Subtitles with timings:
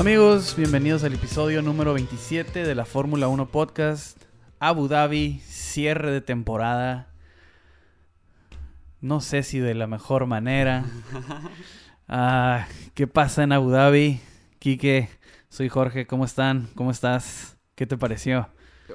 [0.00, 4.16] Amigos, bienvenidos al episodio número 27 de la Fórmula 1 Podcast.
[4.58, 7.12] Abu Dhabi, cierre de temporada.
[9.02, 10.86] No sé si de la mejor manera.
[12.12, 14.20] Ah, ¿Qué pasa en Abu Dhabi?
[14.58, 15.10] Quique,
[15.48, 16.68] soy Jorge, ¿cómo están?
[16.74, 17.56] ¿Cómo estás?
[17.76, 18.48] ¿Qué te pareció?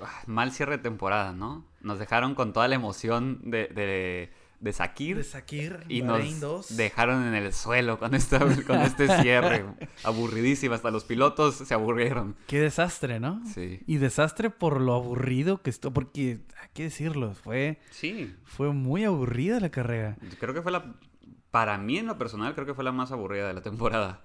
[0.03, 1.66] Ah, Mal cierre de temporada, ¿no?
[1.80, 5.23] Nos dejaron con toda la emoción de, de, de Sakir.
[5.23, 9.66] Sakir, y nos dejaron en el suelo con este, con este cierre.
[10.03, 10.73] Aburridísimo.
[10.75, 12.36] Hasta los pilotos se aburrieron.
[12.48, 13.42] Qué desastre, ¿no?
[13.53, 13.81] Sí.
[13.86, 15.94] Y desastre por lo aburrido que estuvo.
[15.94, 18.36] Porque, hay que decirlo, fue, Sí.
[18.44, 20.17] fue muy aburrida la carrera.
[20.39, 20.95] Creo que fue la...
[21.52, 24.22] Para mí, en lo personal, creo que fue la más aburrida de la temporada.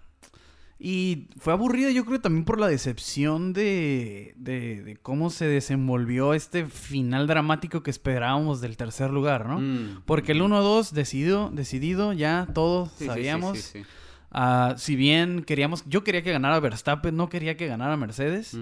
[0.83, 6.33] Y fue aburrida yo creo también por la decepción de, de, de cómo se desenvolvió
[6.33, 9.61] este final dramático que esperábamos del tercer lugar, ¿no?
[9.61, 10.03] Mm.
[10.07, 13.59] Porque el 1-2 decidido, decidido, ya todos Sí, sí, sí, sabíamos.
[13.59, 13.85] sí, sí.
[14.31, 18.57] Ah, si bien queríamos, yo quería que ganara Verstappen, no quería que ganara Mercedes.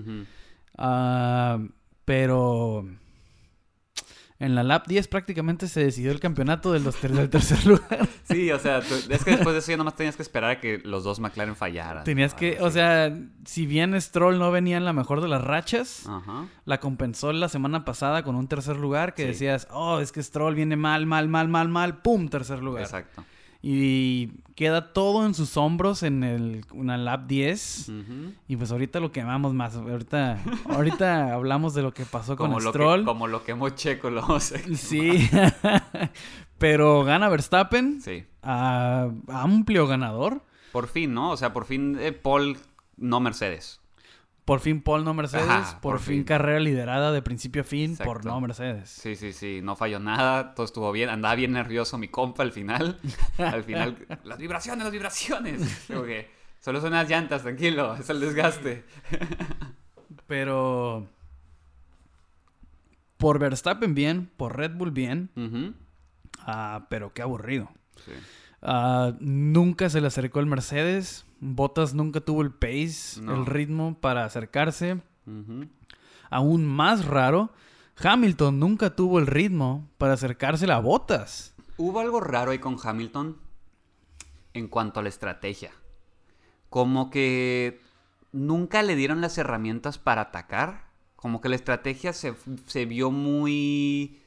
[0.77, 1.59] Ah,
[2.05, 2.85] pero
[4.41, 8.09] en la lap 10 prácticamente se decidió el campeonato de los ter- del tercer lugar.
[8.29, 10.61] Sí, o sea, tú- es que después de eso ya nomás tenías que esperar a
[10.61, 12.05] que los dos McLaren fallaran.
[12.05, 13.11] Tenías que, o sea,
[13.47, 16.45] si bien Stroll no venía en la mejor de las rachas, Ajá.
[16.67, 19.29] la compensó la semana pasada con un tercer lugar que Sí.
[19.29, 22.83] decías, oh, es que Stroll viene mal, mal, mal, mal, mal, pum, tercer lugar.
[22.83, 23.25] Exacto.
[23.61, 27.89] Y queda todo en sus hombros en el, una lap 10.
[27.89, 28.33] Ujú.
[28.47, 29.75] Y pues ahorita lo quemamos más.
[29.75, 30.39] Ahorita,
[30.69, 33.01] ahorita hablamos de lo que pasó con lo, Stroll.
[33.01, 34.59] que, como lo quemó Checo, lo vamos a.
[34.77, 35.29] Sí.
[36.59, 38.01] Pero gana Verstappen.
[38.01, 38.25] Sí.
[38.43, 40.43] a- amplio ganador.
[40.73, 41.31] Por fin, ¿no?
[41.33, 42.59] O sea, por fin eh, Paul,
[42.97, 43.81] no Mercedes.
[44.49, 45.47] Por fin Paul no Mercedes.
[45.47, 46.25] Ajá, por, por fin, fin.
[46.25, 48.89] carrera liderada de principio a fin por no Mercedes.
[48.89, 52.53] Sí, sí, sí, no falló nada, todo estuvo bien, andaba bien nervioso mi compa al
[52.53, 52.99] final.
[53.37, 55.87] al final, las vibraciones, las vibraciones.
[55.87, 58.87] Que solo son las llantas, tranquilo, es el desgaste.
[60.27, 61.07] Pero
[63.19, 65.29] por Verstappen bien, por Red Bull bien,
[66.39, 67.69] ah, pero qué aburrido.
[68.03, 68.13] Sí.
[68.63, 73.35] Ah, nunca se le acercó el Mercedes, Bottas nunca tuvo el pace, No.
[73.35, 75.01] el ritmo para acercarse.
[76.31, 77.51] Aún más raro,
[78.03, 81.55] Hamilton nunca tuvo el ritmo para acercarse a Bottas.
[81.77, 83.37] Hubo algo raro ahí con Hamilton
[84.55, 85.71] en cuanto a la estrategia.
[86.71, 87.81] Como que
[88.33, 90.89] nunca le dieron las herramientas para atacar.
[91.17, 92.35] Como que la estrategia se,
[92.67, 94.21] se vio muy.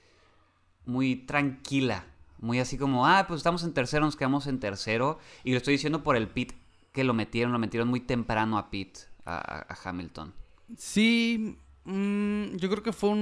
[0.85, 2.05] muy tranquila.
[2.39, 5.19] Muy así como, ah, pues estamos en tercero, nos quedamos en tercero.
[5.43, 6.53] Y lo estoy diciendo por el pit
[6.91, 10.33] que lo metieron, lo metieron muy temprano a pit, a, Hamilton.
[10.77, 13.17] Sí, mm, yo creo que fue un,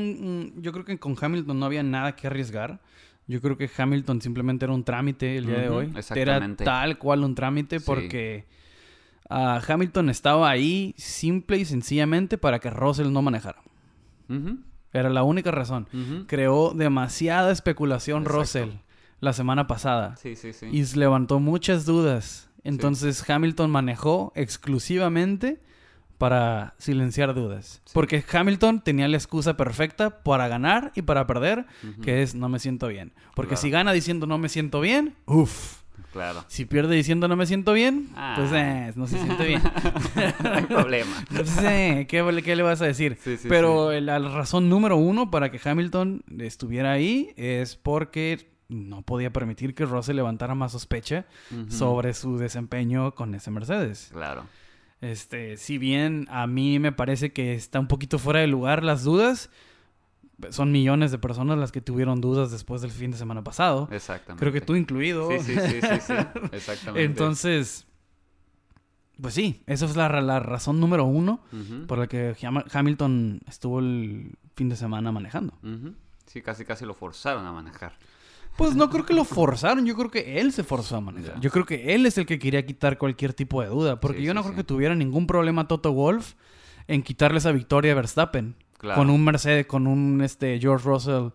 [0.56, 2.82] un- Yo creo que con Hamilton no había nada que arriesgar.
[3.28, 5.86] Yo creo que Hamilton simplemente era un trámite el día de hoy.
[5.90, 6.64] Era exactamente.
[6.64, 7.86] tal cual un trámite Sí.
[7.86, 8.48] porque
[9.30, 13.62] ah, Hamilton estaba ahí simple y sencillamente para que Russell no manejara.
[14.92, 15.88] Era la única razón.
[16.28, 18.40] Creó demasiada especulación Exacto.
[18.40, 18.70] Russell
[19.20, 20.16] la semana pasada.
[20.16, 20.68] Sí, sí, sí.
[20.72, 22.49] Y levantó muchas dudas.
[22.64, 25.60] Entonces Hamilton manejó exclusivamente
[26.18, 27.82] para silenciar dudas.
[27.86, 27.92] Sí.
[27.94, 31.66] Porque Hamilton tenía la excusa perfecta para ganar y para perder,
[32.02, 33.14] que es no me siento bien.
[33.36, 33.62] Porque Claro.
[33.62, 35.80] si gana diciendo no me siento bien, uff.
[36.12, 36.44] Claro.
[36.48, 38.34] Si pierde diciendo no me siento bien, Ah.
[38.38, 39.62] pues eh, no se siente bien.
[40.44, 41.24] no hay problema.
[41.30, 43.18] Entonces, eh, ¿qué, qué le vas a decir?
[43.24, 49.02] Sí, sí, Pero la razón número uno para que Hamilton estuviera ahí es porque no
[49.02, 51.26] podía permitir que Russell levantara más sospecha
[51.70, 54.10] sobre su desempeño con ese Mercedes.
[54.14, 54.46] Claro.
[55.02, 59.04] Este, si bien a mí me parece que está un poquito fuera de lugar las
[59.04, 59.50] dudas,
[60.52, 63.90] son millones de personas las que tuvieron dudas después del fin de semana pasado.
[63.92, 64.40] Exactamente.
[64.40, 65.30] Creo que tú incluido.
[65.32, 66.14] Sí, sí, sí, sí, sí.
[66.54, 67.04] Exactamente.
[67.04, 67.88] Entonces,
[69.22, 71.42] pues sí, esa es la, la razón número uno
[71.88, 75.54] por la que Ham- Hamilton estuvo el fin de semana manejando.
[76.26, 77.94] Sí, casi casi lo forzaron a manejar.
[78.60, 81.40] Pues no creo que lo forzaron, yo creo que él se forzó a manejar.
[81.40, 84.26] Yo creo que él es el que quería quitar cualquier tipo de duda, porque Sí,
[84.26, 84.58] yo no sí, creo sí.
[84.62, 86.34] que tuviera ningún problema Toto Wolf
[86.88, 89.00] en quitarle esa victoria a Verstappen Claro.
[89.00, 91.30] con un Mercedes, con un este George Russell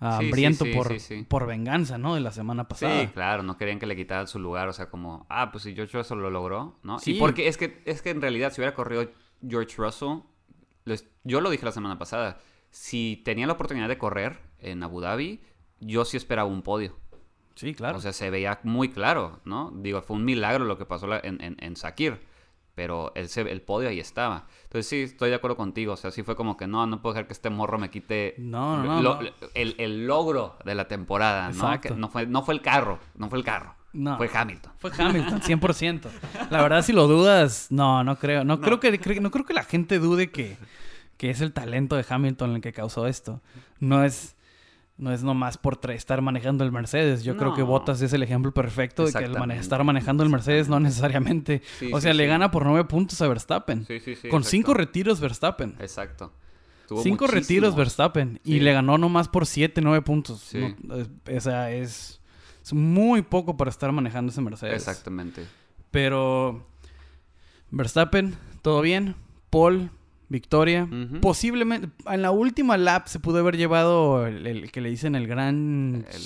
[0.00, 1.26] ah, Sí, sí, hambriento sí, por, sí, sí.
[1.28, 2.14] por venganza, ¿no?
[2.14, 3.00] De la semana pasada.
[3.00, 5.74] Sí, claro, no querían que le quitaran su lugar, o sea, como, ah, pues si
[5.74, 6.98] George Russell lo logró, ¿no?
[6.98, 7.16] Sí.
[7.16, 9.10] Y porque es que, es que en realidad si hubiera corrido
[9.46, 10.18] George Russell,
[10.84, 12.38] les- yo lo dije la semana pasada,
[12.70, 15.40] si tenía la oportunidad de correr en Abu Dhabi,
[15.80, 16.96] yo sí esperaba un podio.
[17.54, 17.96] Sí, claro.
[17.98, 19.72] O sea, se veía muy claro, ¿no?
[19.76, 22.20] Digo, fue un milagro lo que pasó en, en, en Sakir.
[22.74, 24.46] Pero el, el podio ahí estaba.
[24.64, 25.94] Entonces sí, estoy de acuerdo contigo.
[25.94, 28.34] O sea, sí fue como que no, no puedo dejar que este morro me quite
[28.36, 29.28] No, no, no, lo- no.
[29.54, 31.54] El, el logro de la temporada, ¿no?
[31.54, 31.96] Exacto.
[31.96, 33.74] No, fue, no fue el carro, no fue el carro.
[33.94, 34.18] No.
[34.18, 34.72] Fue Hamilton.
[34.76, 36.02] Fue Hamilton, 100%.
[36.50, 38.44] La verdad, si lo dudas, no, no creo.
[38.44, 40.58] No, Creo, que, cre- no creo que la gente dude que,
[41.16, 43.40] que es el talento de Hamilton el que causó esto.
[43.80, 44.35] No es,
[44.98, 47.22] no es nomás por estar manejando el Mercedes.
[47.22, 47.62] Yo creo que.
[47.62, 49.60] Bottas es el ejemplo perfecto de que el mane- Exactamente.
[49.62, 51.62] estar manejando el Mercedes no necesariamente...
[51.78, 52.28] Sí, o sí, sea, le sí.
[52.28, 53.84] gana por nueve puntos a Verstappen.
[53.86, 54.28] Sí, sí, sí.
[54.28, 54.50] Con exacto.
[54.50, 55.76] cinco retiros Verstappen.
[55.80, 56.32] Exacto.
[56.88, 58.40] Tuvo Cinco retiros Verstappen.
[58.44, 60.52] Y le ganó nomás por siete, nueve puntos.
[60.54, 62.20] No, o sea, es,
[62.62, 64.74] es muy poco para estar manejando ese Mercedes.
[64.74, 65.44] Exactamente.
[65.90, 66.64] Pero
[67.70, 69.16] Verstappen, todo bien.
[69.50, 69.90] Paul,
[70.28, 70.88] victoria.
[71.20, 75.26] Posiblemente, en la última lap se pudo haber llevado el, el que le dicen el
[75.26, 76.04] gran...
[76.10, 76.16] El-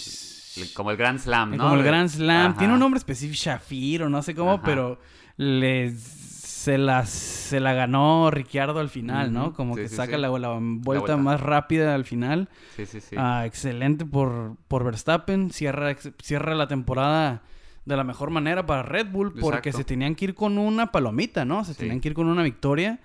[0.62, 1.62] el- como el Grand Slam, ¿no?
[1.62, 2.50] como el Grand Slam.
[2.50, 2.58] Ajá.
[2.58, 4.62] Tiene un nombre específico, Shafir o no sé cómo, Ajá.
[4.64, 4.98] pero
[5.36, 9.52] le, se, la, se la ganó Ricciardo al final, ¿no?
[9.54, 10.20] Como Sí, que sí, saca sí.
[10.20, 11.16] La, la vuelta vuelta.
[11.16, 12.48] más rápida al final.
[12.76, 13.14] Sí, sí, sí.
[13.16, 15.50] Ah, excelente por, por Verstappen.
[15.50, 17.42] Cierra, cierra la temporada
[17.86, 19.78] de la mejor manera para Red Bull porque Exacto.
[19.78, 21.64] se tenían que ir con una palomita, ¿no?
[21.64, 22.98] Se tenían que ir con una victoria.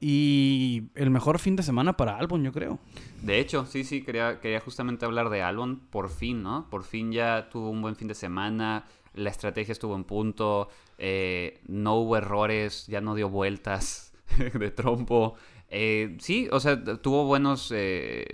[0.00, 2.78] Y el mejor fin de semana para Albon, yo creo.
[3.22, 5.80] De hecho, sí, sí, quería, quería justamente hablar de Albon.
[5.90, 6.68] Por fin, ¿no?
[6.70, 8.84] Por fin ya tuvo un buen fin de semana.
[9.14, 10.68] La estrategia estuvo en punto.
[10.98, 12.86] eh, no hubo errores.
[12.86, 14.12] Ya no dio vueltas
[14.54, 15.34] de trompo.
[15.68, 18.24] Eh, sí, o sea, tuvo buenos, eh,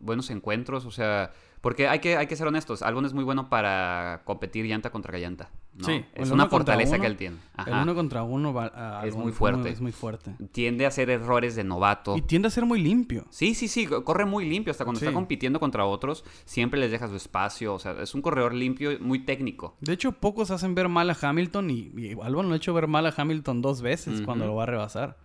[0.00, 0.84] buenos encuentros.
[0.86, 2.82] O sea, porque hay que, hay que ser honestos.
[2.82, 5.50] Albon es muy bueno para competir llanta contra llanta.
[5.74, 5.84] ¿no?
[5.84, 7.36] Sí, es una fortaleza uno, que él tiene.
[7.66, 9.68] El uno contra uno va- a Es muy fuerte.
[9.68, 10.34] es muy fuerte.
[10.50, 12.16] Tiende a hacer errores de novato.
[12.16, 13.26] Y tiende a ser muy limpio.
[13.28, 14.70] Sí, sí, sí, co- corre muy limpio.
[14.70, 15.04] Hasta cuando Sí.
[15.04, 17.74] está compitiendo contra otros, siempre les deja su espacio.
[17.74, 19.76] O sea, es un corredor limpio, muy técnico.
[19.82, 22.86] De hecho, pocos hacen ver mal a Hamilton y, y Albon lo ha hecho ver
[22.86, 25.18] mal a Hamilton dos veces cuando lo va a rebasar.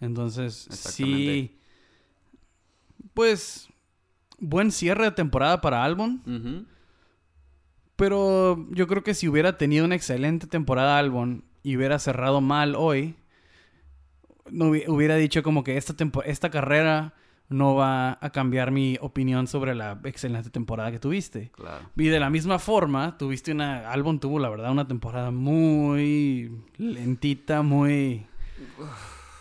[0.00, 1.56] Entonces, sí.
[3.12, 3.68] Pues,
[4.48, 6.66] buen cierre de temporada para Albon.
[7.96, 12.74] Pero yo creo que si hubiera tenido una excelente temporada Albon y hubiera cerrado mal
[12.76, 13.14] hoy,
[14.50, 15.94] no hubi- hubiera dicho como que esta,
[16.24, 17.14] esta carrera
[17.48, 21.50] no va a cambiar mi opinión sobre la excelente temporada que tuviste.
[21.52, 21.84] Claro.
[21.96, 23.90] Y de la misma forma, tuviste una...
[23.90, 28.26] Albon tuvo, la verdad, una temporada muy lentita, muy...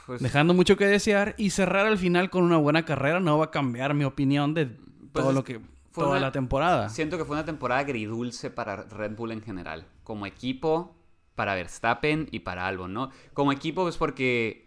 [0.06, 1.34] Pues, Dejando mucho que desear.
[1.38, 4.78] Y cerrar al final con una buena carrera no va a cambiar mi opinión de
[5.22, 5.60] todo es- lo que...
[5.92, 6.90] fue Toda una- la temporada.
[6.90, 9.86] Siento que fue una temporada agridulce para Red Bull en general.
[10.04, 10.96] Como equipo,
[11.36, 13.10] para Verstappen y para Albon, ¿no?
[13.34, 14.64] Como equipo es porque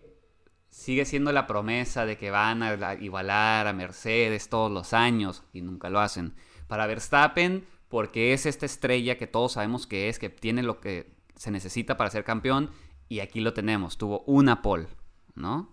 [0.71, 5.43] sigue siendo la promesa de que van a la- igualar a Mercedes todos los años
[5.53, 6.35] y nunca lo hacen.
[6.67, 11.15] Para Verstappen, porque es esta estrella que todos sabemos que es, que tiene lo que
[11.37, 12.71] se necesita para ser campeón
[13.09, 13.97] y aquí lo tenemos.
[13.97, 14.89] Tuvo una pole,
[15.35, 15.71] ¿no?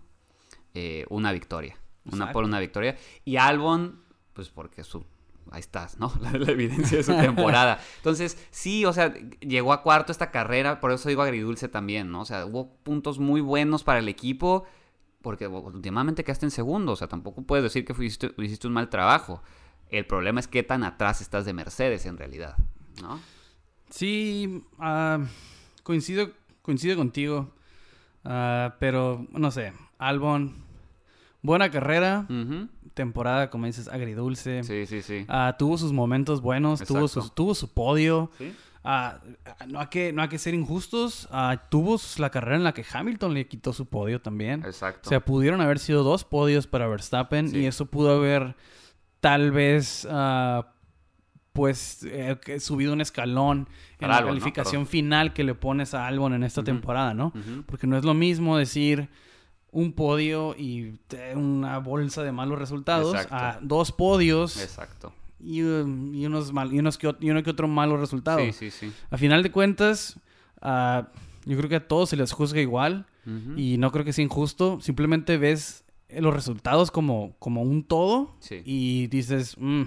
[0.74, 1.76] Eh, una victoria.
[2.04, 2.32] Una Exacto.
[2.34, 2.96] pole, una victoria.
[3.24, 4.03] Y Albon,
[4.34, 5.04] pues porque su
[5.50, 6.12] ahí estás, ¿no?
[6.20, 7.80] La, la evidencia de su temporada.
[7.98, 12.22] Entonces, sí, o sea, llegó a cuarto esta carrera, por eso digo agridulce también, ¿no?
[12.22, 14.64] O sea, hubo puntos muy buenos para el equipo,
[15.22, 18.88] porque últimamente quedaste en segundo, o sea, tampoco puedes decir que fuiste, hiciste un mal
[18.88, 19.42] trabajo.
[19.88, 22.56] El problema es qué tan atrás estás de Mercedes en realidad,
[23.00, 23.20] ¿no?
[23.90, 25.20] Sí, ah,
[25.82, 26.30] coincido,
[26.62, 27.52] coincido contigo.
[28.24, 30.64] Ah, pero, no sé, Albon,
[31.44, 32.26] buena carrera.
[32.94, 34.64] Temporada, como dices, agridulce.
[34.64, 35.24] Sí, sí, sí.
[35.28, 38.30] Ah, tuvo sus momentos buenos, tuvo, sus, tuvo su podio.
[38.38, 38.52] ¿Sí?
[38.82, 39.18] Ah,
[39.68, 41.28] no, hay que, no hay que ser injustos.
[41.30, 44.62] Ah, tuvo la carrera en la que Hamilton le quitó su podio también.
[44.64, 45.02] Exacto.
[45.04, 47.58] O sea, pudieron haber sido dos podios para Verstappen Sí.
[47.58, 48.56] y eso pudo haber
[49.20, 50.06] tal vez
[51.52, 53.68] pues eh, subido un escalón
[54.00, 57.32] en la calificación final que le pones a Albon en esta temporada, ¿no?
[57.66, 59.08] Porque no es lo mismo decir
[59.74, 60.98] un podio y
[61.34, 63.34] una bolsa de malos resultados Exacto.
[63.34, 65.12] a dos podios Exacto.
[65.40, 67.66] y, um, y unos mal, y unos que, y uno que otro.
[68.38, 68.92] Sí, sí, sí.
[69.10, 70.18] A final de cuentas,
[70.62, 71.08] ah,
[71.44, 73.06] yo creo que a todos se les juzga igual
[73.56, 74.80] y no creo que sea injusto.
[74.80, 78.62] Simplemente ves los resultados como, como un todo Sí.
[78.66, 79.84] y dices, "Mm,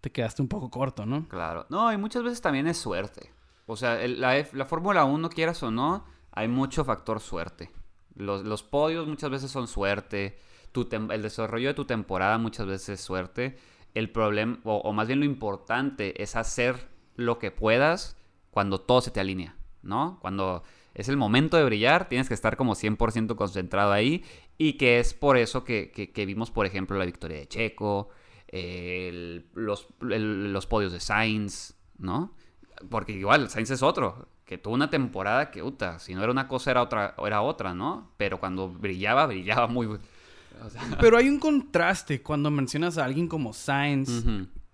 [0.00, 1.26] te quedaste un poco corto, ¿no?
[1.28, 1.66] Claro.
[1.70, 3.30] No, y muchas veces también es suerte.
[3.66, 7.70] O sea, el- la, la Fórmula 1, quieras o no, hay mucho factor suerte.
[8.14, 10.38] Los, los podios muchas veces son suerte.
[10.72, 13.56] Tu el desarrollo de tu temporada muchas veces es suerte.
[13.94, 18.16] El problema, o, más bien lo importante, es hacer lo que puedas
[18.50, 20.18] cuando todo se te alinea, ¿no?
[20.20, 20.62] Cuando
[20.94, 24.24] es el momento de brillar, tienes que estar como 100% concentrado ahí.
[24.58, 28.10] Y que es por eso que, que- vimos, por ejemplo, la victoria de Checo,
[29.54, 32.34] los, los podios de Sainz, ¿no?
[32.90, 36.46] Porque igual, Sainz es otro, que tuvo una temporada que, uta, si no era una
[36.46, 38.10] cosa, era otra, era otra, ¿no?
[38.18, 39.86] Pero cuando brillaba, brillaba muy...
[39.86, 39.98] o
[40.70, 44.22] sea, Pero hay un contraste cuando mencionas a alguien como Sainz,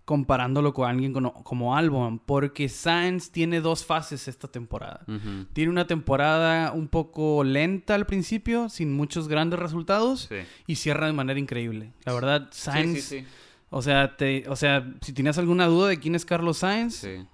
[0.05, 5.05] comparándolo con alguien como, como Albon, porque Sainz tiene dos fases esta temporada.
[5.53, 10.37] Tiene una temporada un poco lenta al principio, sin muchos grandes resultados, Sí.
[10.67, 11.93] y cierra de manera increíble.
[12.05, 13.27] La verdad, Sainz, sí, sí.
[13.71, 17.25] o sea, te, o sea, si tenías alguna duda de quién es Carlos Sainz, Sí.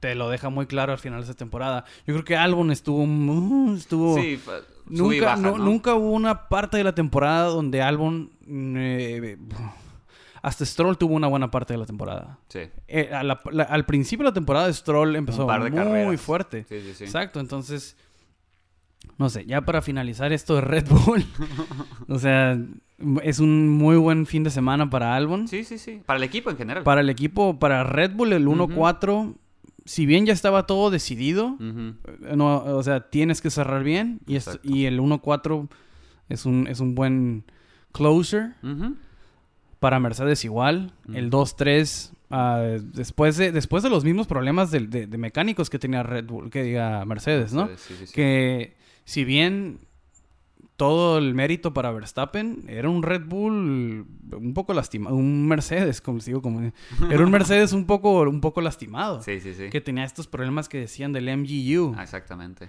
[0.00, 1.84] Te lo deja muy claro al final de esta temporada.
[2.06, 3.04] Yo creo que Albon estuvo,
[3.74, 4.40] estuvo Sí,
[4.86, 5.64] nunca, baja, no- ¿no?
[5.64, 9.38] nunca hubo una parte de la temporada donde Albon mm, eh,
[10.42, 12.38] hasta Stroll tuvo una buena parte de la temporada.
[12.48, 12.60] Sí.
[12.88, 16.20] Eh, a la- la- al principio de la temporada Stroll empezó muy carreras.
[16.20, 16.66] fuerte.
[16.68, 17.04] Sí, sí, sí.
[17.04, 17.96] Exacto, entonces,
[19.18, 21.24] no sé, ya para finalizar esto de Red Bull,
[22.08, 22.58] o sea,
[23.22, 25.48] es un muy buen fin de semana para Albon.
[25.48, 26.02] Sí, sí, sí.
[26.04, 26.82] Para el equipo en general.
[26.82, 29.34] Para el equipo, para Red Bull, el 1-4,
[29.84, 34.36] si bien ya estaba todo decidido, eh, no, o sea, tienes que cerrar bien y,
[34.36, 35.68] es- y el 1-4
[36.28, 37.44] es un, es un buen
[37.92, 38.54] closer.
[39.80, 40.92] Para Mercedes igual.
[41.12, 45.78] El 2-3, ah, después, de, después de los mismos problemas de, de- de mecánicos que
[45.78, 47.66] tenía Red Bull, que diga Mercedes, ¿no?
[47.68, 48.12] Sí, sí, sí.
[48.14, 49.80] Que si bien
[50.76, 56.16] todo el mérito para Verstappen era un Red Bull un poco lastimado, un Mercedes, como
[56.18, 56.72] les digo, como
[57.10, 59.70] era un Mercedes un poco, un poco lastimado, Sí, sí, sí.
[59.70, 61.94] que tenía estos problemas que decían del MGU.
[61.96, 62.68] Ah, exactamente.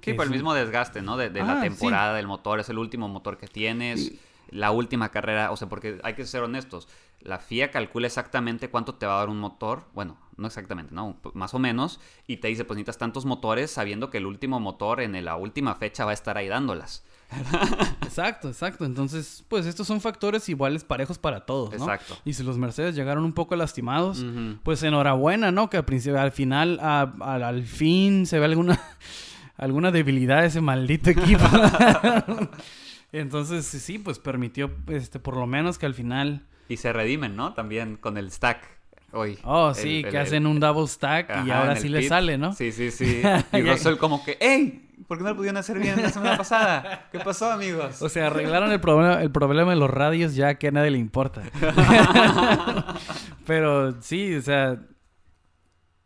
[0.00, 1.16] Que Sí, por el mismo desgaste, ¿no?
[1.16, 1.68] De, de Ah, la sí.
[1.68, 2.58] temporada del motor.
[2.58, 4.12] Es el último motor que tienes.
[4.50, 5.52] La última carrera.
[5.52, 6.88] O sea, porque hay que ser honestos.
[7.20, 9.84] La FIA calcula exactamente cuánto te va a dar un motor.
[9.94, 11.16] Bueno, no exactamente, ¿no?
[11.34, 12.00] Más o menos.
[12.26, 15.76] Y te dice, pues necesitas tantos motores sabiendo que el último motor en la última
[15.76, 17.04] fecha va a estar ahí dándolas.
[18.02, 18.84] Exacto, exacto.
[18.84, 21.76] Entonces, pues estos son factores iguales parejos para todos, ¿no?
[21.76, 22.18] Exacto.
[22.26, 24.24] Y si los Mercedes llegaron un poco lastimados,
[24.62, 25.70] pues enhorabuena, ¿no?
[25.70, 28.78] Que al principio, al final, a- al, al fin se ve alguna,
[29.56, 31.44] alguna debilidad de ese maldito equipo.
[33.12, 37.52] Entonces, sí, pues permitió, este, por lo menos que al final, Y se redimen, ¿no?
[37.54, 38.80] También con el stack.
[39.14, 39.38] Hoy.
[39.44, 42.54] oh, sí, el- que el- hacen un double stack y ahora sí le sale, ¿no?
[42.54, 43.20] Sí, sí, sí.
[43.52, 44.88] Y Russell como que, ¡Ey!
[45.08, 47.08] ¿Por qué no lo pudieron hacer bien la semana pasada?
[47.10, 48.00] ¿Qué pasó, amigos?
[48.02, 50.98] O sea, arreglaron el problema, el problema de los radios ya que a nadie le
[50.98, 51.42] importa.
[53.46, 54.78] Pero sí, o sea,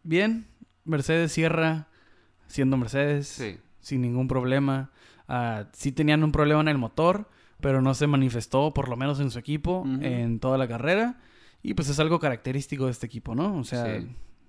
[0.02, 0.47] bien,
[0.85, 1.88] Mercedes cierra
[2.47, 3.59] siendo Mercedes, Sí.
[3.81, 4.90] sin ningún problema.
[5.28, 7.28] Ah, sí tenían un problema en el motor,
[7.61, 11.19] pero no se manifestó, por lo menos en su equipo, en toda la carrera.
[11.62, 13.57] Y pues es algo característico de este equipo, ¿no?
[13.59, 14.07] O sea, Sí.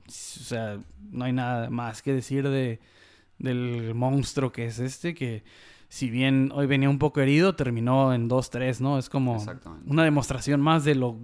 [0.08, 0.78] o sea
[1.10, 2.80] no hay nada más que decir de,
[3.40, 5.44] del monstruo que es este, que
[5.90, 8.98] si bien hoy venía un poco herido, terminó en 2-3, ¿no?
[8.98, 9.40] Es como
[9.86, 11.18] una demostración más de lo,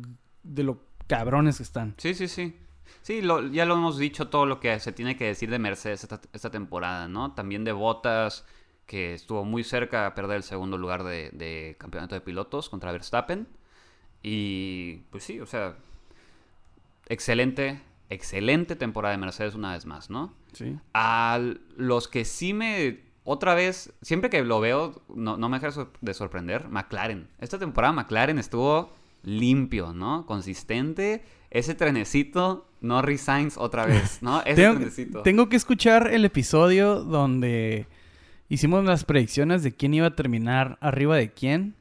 [0.43, 1.93] de lo cabrones que están.
[1.97, 2.55] Sí, sí, sí.
[3.01, 6.03] Sí, lo- ya lo hemos dicho todo lo que se tiene que decir de Mercedes
[6.03, 7.33] esta, esta temporada, ¿no?
[7.33, 8.45] También de Bottas,
[8.85, 12.91] que estuvo muy cerca a perder el segundo lugar de, de campeonato de pilotos contra
[12.93, 13.47] Verstappen.
[14.21, 15.75] Y pues sí, o sea,
[17.07, 17.81] excelente,
[18.13, 20.33] excelente temporada de Mercedes una vez más, ¿no?
[20.53, 20.77] Sí.
[20.93, 21.39] A
[21.77, 22.99] los que sí me.
[23.25, 26.67] Otra vez, siempre que lo veo, no, no me deja de sor- de sorprender.
[26.69, 27.27] McLaren.
[27.39, 28.91] Esta temporada McLaren estuvo
[29.23, 30.25] limpio, ¿no?
[30.25, 31.23] Consistente.
[31.49, 34.41] Ese trenecito, no resigns otra vez, ¿no?
[34.45, 35.21] Ese Tengo, trenecito.
[35.21, 37.87] tengo que escuchar el episodio donde
[38.49, 41.75] hicimos las predicciones de quién iba a terminar arriba de quién.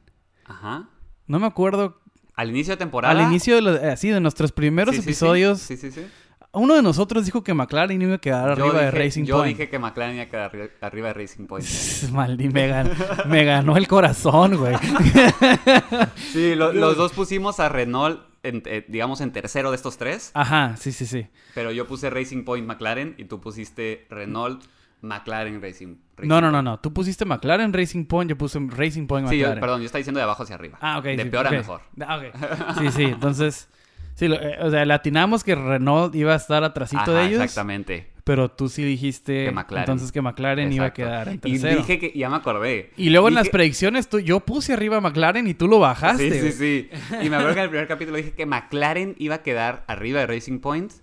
[0.45, 0.89] Ajá.
[1.27, 1.99] No me acuerdo.
[2.35, 3.19] Al inicio de temporada.
[3.19, 5.09] Al inicio de, los- eh, así, de nuestros primeros Sí, sí, sí.
[5.09, 6.05] episodios, Sí, sí, sí.
[6.53, 9.57] Uno de nosotros dijo que McLaren iba a quedar Yo arriba de Racing Yo Point.
[9.57, 11.67] dije que McLaren iba a quedar arri- arriba de Racing Point.
[12.11, 14.75] Maldí, me, gan- me ganó el corazón, güey.
[16.31, 20.31] Sí, lo- los dos pusimos a Renault, en- eh, digamos, en tercero de estos tres.
[20.33, 21.27] Ajá, sí, sí, sí.
[21.55, 24.63] Pero yo puse Racing Point McLaren y tú pusiste Renault
[25.01, 25.95] McLaren Racing.
[26.17, 26.79] Racing No, no, no, no.
[26.79, 29.61] Tú pusiste McLaren Racing Point, yo puse Racing Point Sí, yo- McLaren.
[29.61, 30.77] perdón, yo estaba diciendo de abajo hacia arriba.
[30.81, 31.03] Ah, ok.
[31.05, 31.81] De sí, peor a mejor.
[32.01, 32.79] Ah, ok.
[32.79, 33.69] Sí, sí, entonces...
[34.15, 37.25] Sí, lo- eh, o sea, le atinamos que Renault iba a estar atrasito Ajá, de
[37.25, 37.41] ellos.
[37.41, 38.11] Exactamente.
[38.23, 39.81] Pero tú sí dijiste Que McLaren.
[39.83, 42.91] entonces que McLaren iba a quedar en Y dije que, ya me acordé.
[42.95, 46.31] Y luego en las predicciones tú, yo puse arriba a McLaren y tú lo bajaste.
[46.31, 47.15] Sí, sí, sí.
[47.21, 50.21] Y me acuerdo que en el primer capítulo dije que McLaren iba a quedar arriba
[50.21, 50.93] de Racing Point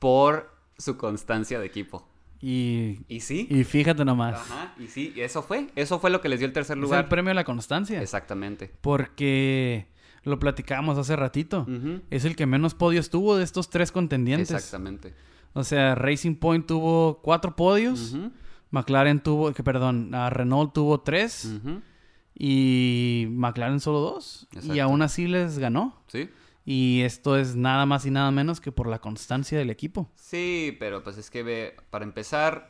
[0.00, 2.08] por su constancia de equipo.
[2.40, 3.46] Y, ¿Y sí?
[3.50, 4.34] y fíjate nomás.
[4.40, 5.66] Ajá, y sí, y eso fue.
[5.76, 7.04] Eso fue lo que les dio el tercer Es lugar.
[7.04, 8.00] el premio a la constancia.
[8.00, 8.70] Exactamente.
[8.80, 9.86] Porque
[10.28, 11.66] lo platicábamos hace ratito.
[12.10, 14.50] Es el que menos podios tuvo de estos tres contendientes.
[14.50, 15.14] Exactamente.
[15.54, 18.16] O sea, Racing Point tuvo cuatro podios.
[18.70, 21.50] McLaren tuvo, que perdón, a Renault tuvo tres.
[22.34, 24.46] Y McLaren solo dos.
[24.62, 26.02] Y aún así les ganó.
[26.06, 26.30] Sí.
[26.64, 30.10] Y esto es nada más y nada menos que por la constancia del equipo.
[30.16, 32.68] Sí, pero pues es que ve, para empezar,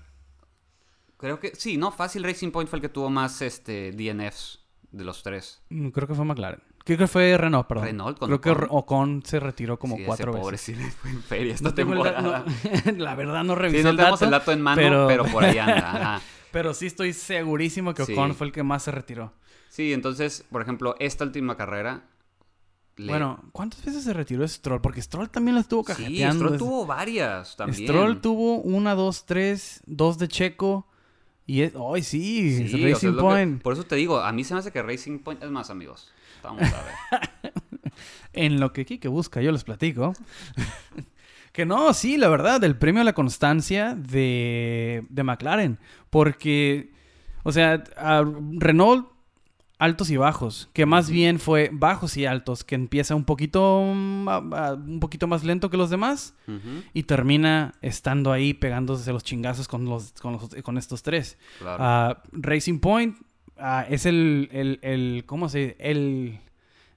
[1.17, 4.61] creo que sí, no, fácil Racing Point fue el que tuvo más este DNFs
[4.93, 5.61] de los tres.
[5.71, 6.63] Mm, Creo que fue McLaren.
[6.89, 7.85] Creo que fue Renault, perdón.
[7.85, 9.23] Renault con Creo que Ocon.
[9.25, 10.77] Se retiró como Sí, cuatro ese pobre veces.
[10.77, 12.21] sí le fue en feria esta No temporada.
[12.23, 15.07] no- la verdad no revisé Sí, no el tenemos dato, el dato en mano, pero,
[15.07, 15.91] pero- por ahí anda.
[16.17, 16.21] ajá.
[16.51, 18.13] pero sí estoy segurísimo que Sí.
[18.15, 19.33] Ocon fue el que más se retiró.
[19.69, 22.05] Sí, entonces, por ejemplo, esta última carrera.
[22.97, 24.81] le- Bueno, ¿cuántas veces se retiró Stroll?
[24.81, 26.35] Porque Stroll también la estuvo sí, cajeteando.
[26.37, 27.87] Stroll desde- tuvo varias también.
[27.87, 30.87] Stroll tuvo una, dos, tres, dos de Checo.
[31.47, 31.73] Y es...
[31.95, 32.57] ¡Ay, sí!
[32.69, 33.63] Sí, o sea, Racing que- Point.
[33.63, 36.11] por eso te digo, a mí se me hace que Racing Point es más, amigos.
[36.43, 37.53] Vamos a ver.
[38.35, 40.13] En lo que Kike busca, yo les platico.
[41.53, 45.79] que no, sí, la verdad, el premio a la constancia de, de McLaren.
[46.11, 46.93] Porque,
[47.43, 48.25] o sea, a
[48.59, 49.09] Renault,
[49.81, 50.69] altos y bajos.
[50.73, 52.63] Que más bien fue bajos y altos.
[52.63, 56.35] Que empieza un poquito, mm, un poquito más lento que los demás.
[56.95, 61.39] Y termina estando ahí pegándose los chingazos con, los, con, los- con estos tres.
[61.59, 61.79] claro.
[61.83, 63.17] Ah, Racing Point
[63.59, 66.41] ah, es el, el, el- ¿cómo se el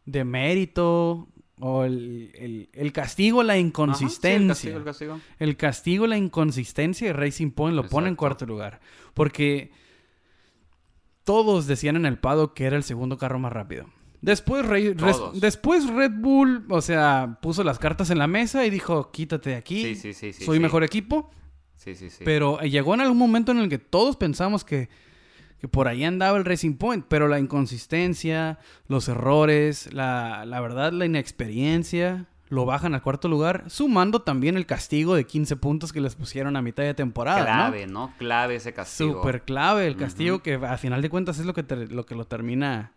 [0.05, 1.27] demérito
[1.59, 4.41] o el, el- el castigo, la Ajá, sí, inconsistencia.
[4.41, 5.19] el castigo, el castigo.
[5.39, 8.79] El castigo, la inconsistencia de Racing Point lo pone en cuarto lugar.
[9.13, 9.71] Porque
[11.23, 13.85] todos decían en el Pado que era el segundo carro más rápido.
[14.21, 14.93] Después, Re-
[15.33, 19.55] después Red Bull, o sea, puso las cartas en la mesa y dijo, quítate de
[19.55, 21.31] aquí, Sí, sí, sí, sí, soy mejor equipo.
[21.75, 22.23] Sí, sí, sí.
[22.23, 24.89] Pero eh, llegó en algún momento en el que todos pensamos que,
[25.61, 30.91] que por ahí andaba el Racing Point, pero la inconsistencia, los errores, la, la verdad,
[30.91, 36.01] la inexperiencia, lo bajan al cuarto lugar, sumando también el castigo de 15 puntos que
[36.01, 37.43] les pusieron a mitad de temporada.
[37.45, 38.13] Clave, ¿no?
[38.17, 39.21] Clave ese castigo.
[39.21, 42.15] Súper clave el castigo que a final de cuentas es lo que, te- lo, que
[42.15, 42.91] lo termina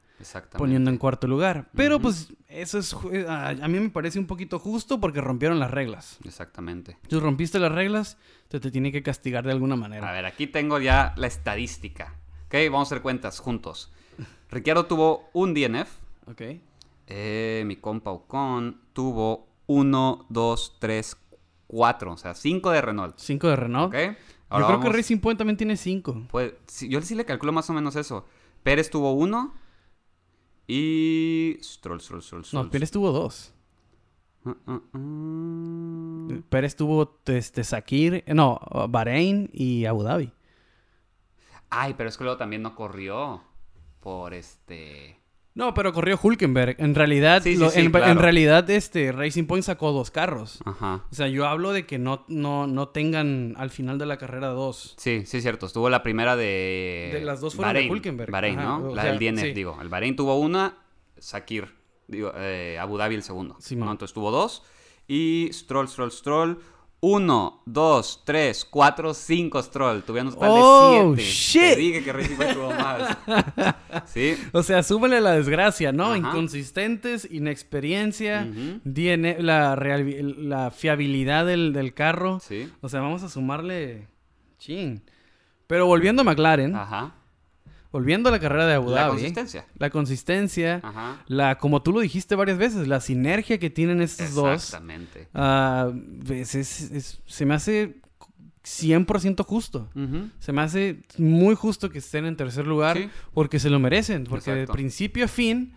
[0.59, 1.69] poniendo en cuarto lugar.
[1.77, 2.95] Pero pues eso es,
[3.29, 6.19] a, a mí me parece un poquito justo porque rompieron las reglas.
[6.25, 6.97] Exactamente.
[7.09, 8.17] Tú rompiste las reglas,
[8.49, 10.09] te, te tiene que castigar de alguna manera.
[10.09, 12.15] A ver, aquí tengo ya la estadística.
[12.55, 13.91] Ok, vamos a hacer cuentas juntos.
[14.49, 15.91] Ricciardo tuvo un DNF.
[16.29, 16.43] Ok.
[17.09, 21.17] Eh, mi compa Ocon tuvo 1, 2, 3,
[21.67, 22.13] 4.
[22.13, 23.19] O sea, 5 de Renault.
[23.19, 23.89] 5 de Renault.
[23.93, 24.17] Ok.
[24.53, 26.29] Yo creo que Racing Point también tiene 5.
[26.31, 28.25] Pues, sí, yo sí le calculo más o menos eso.
[28.63, 29.53] Pérez tuvo 1.
[30.69, 31.59] Y.
[31.61, 32.67] Stroll, Stroll, Stroll, Stroll.
[32.67, 33.53] No, Pérez tuvo 2.
[34.45, 36.29] Ah, ah, ah.
[36.51, 40.31] Pérez tuvo este, Sakir, no, Bahrein y Abu Dhabi.
[41.77, 43.43] Ay, pero es que luego también no corrió.
[44.01, 45.19] Por este.
[45.55, 46.77] No, pero corrió Hulkenberg.
[46.79, 48.11] En realidad, Sí, sí, lo- sí, en, claro.
[48.11, 50.59] en realidad este Racing Point sacó dos carros.
[50.65, 51.05] Ajá.
[51.11, 54.49] O sea, yo hablo de que no, no, no tengan al final de la carrera
[54.49, 54.95] dos.
[54.99, 55.67] Sí, sí, cierto.
[55.67, 57.11] Estuvo la primera de.
[57.15, 57.93] De las dos fueron de Bahrein.
[57.93, 58.31] Hulkenberg.
[58.33, 58.89] Bahrein, Ajá, ¿no?
[58.91, 59.53] o la sea, del DNF, sí.
[59.53, 59.79] digo.
[59.81, 60.77] El Bahrein tuvo una,
[61.19, 61.73] Sakir.
[62.09, 63.57] Digo, eh, Abu Dhabi el segundo.
[63.61, 63.87] Simón.
[63.87, 63.93] ¿no?
[63.93, 64.65] Entonces tuvo dos.
[65.07, 66.59] Y Stroll, Stroll, Stroll.
[67.07, 70.03] Uno, dos, tres, cuatro, cinco Stroll.
[70.05, 71.23] Tuvieron un total Oh, de siete.
[71.23, 71.75] shit.
[71.75, 73.19] Te dije que Racing Point tuvo más.
[74.07, 74.37] sí.
[74.53, 76.07] O sea, súbele la desgracia, ¿no?
[76.07, 76.17] Ajá.
[76.17, 78.47] Inconsistentes, inexperiencia,
[79.77, 82.41] real- la fiabilidad del, del carro.
[82.41, 82.71] Sí.
[82.81, 84.09] O sea, vamos a sumarle.
[84.59, 85.03] Chin.
[85.67, 87.15] Pero volviendo a McLaren, Ajá.
[87.95, 89.67] Volviendo a la carrera de Abu La Dhabi, consistencia.
[89.79, 91.23] la consistencia, Ajá.
[91.29, 95.29] la, como tú lo dijiste varias veces, la sinergia que tienen estos dos, Exactamente.
[95.33, 95.93] ah,
[96.29, 98.01] es- es- es- se me hace
[98.65, 99.89] 100% justo.
[99.95, 100.31] Ujú.
[100.41, 103.09] Se me hace muy justo que estén en tercer lugar Sí.
[103.33, 104.73] porque se lo merecen, porque de Exacto.
[104.73, 105.75] principio a fin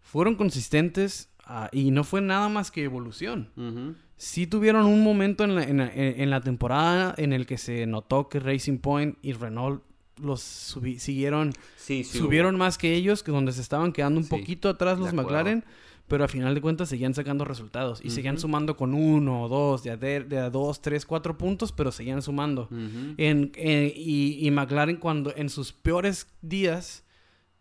[0.00, 3.50] fueron consistentes ah, y no fue nada más que evolución.
[3.56, 3.94] Ujú.
[4.16, 7.86] Sí tuvieron un momento en la, en la- en la temporada en el que se
[7.86, 9.82] notó que Racing Point y Renault
[10.20, 12.18] los subi- siguieron, Sí, sí.
[12.18, 12.58] subieron hubo.
[12.64, 15.12] más que ellos, que donde se estaban quedando un Sí, poquito atrás los.
[15.12, 15.64] McLaren,
[16.06, 19.82] pero a final de cuentas seguían sacando resultados y seguían sumando con uno o dos,
[19.82, 22.68] de a, de, de a dos, tres, cuatro puntos, pero seguían sumando.
[23.18, 23.52] En,
[23.94, 27.04] y, y McLaren cuando en sus peores días